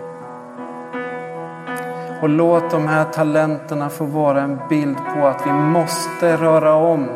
Och 2.23 2.29
låt 2.29 2.71
de 2.71 2.87
här 2.87 3.05
talenterna 3.05 3.89
få 3.89 4.05
vara 4.05 4.43
en 4.43 4.59
bild 4.69 4.97
på 4.97 5.27
att 5.27 5.47
vi 5.47 5.53
måste 5.53 6.37
röra 6.37 6.75
om. 6.75 7.09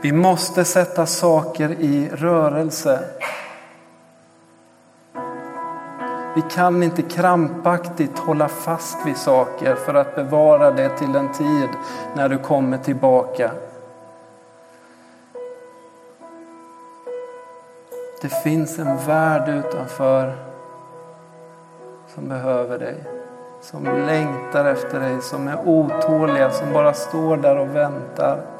Vi 0.00 0.12
måste 0.12 0.64
sätta 0.64 1.06
saker 1.06 1.70
i 1.70 2.08
rörelse. 2.12 3.00
Vi 6.34 6.42
kan 6.50 6.82
inte 6.82 7.02
krampaktigt 7.02 8.18
hålla 8.18 8.48
fast 8.48 9.06
vid 9.06 9.16
saker 9.16 9.74
för 9.74 9.94
att 9.94 10.14
bevara 10.14 10.70
det 10.70 10.88
till 10.88 11.16
en 11.16 11.32
tid 11.32 11.68
när 12.16 12.28
du 12.28 12.38
kommer 12.38 12.78
tillbaka. 12.78 13.50
Det 18.22 18.28
finns 18.28 18.78
en 18.78 18.96
värld 19.06 19.48
utanför 19.48 20.36
som 22.14 22.28
behöver 22.28 22.78
dig. 22.78 22.96
Som 23.60 23.84
längtar 23.84 24.64
efter 24.64 25.00
dig, 25.00 25.22
som 25.22 25.48
är 25.48 25.68
otåliga, 25.68 26.50
som 26.50 26.72
bara 26.72 26.94
står 26.94 27.36
där 27.36 27.58
och 27.58 27.76
väntar. 27.76 28.57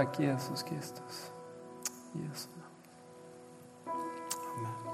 Tack 0.00 0.18
Jesus 0.18 0.62
Kristus. 0.62 1.30
Jesu 2.14 2.48
namn. 2.56 2.72
Amen. 4.56 4.89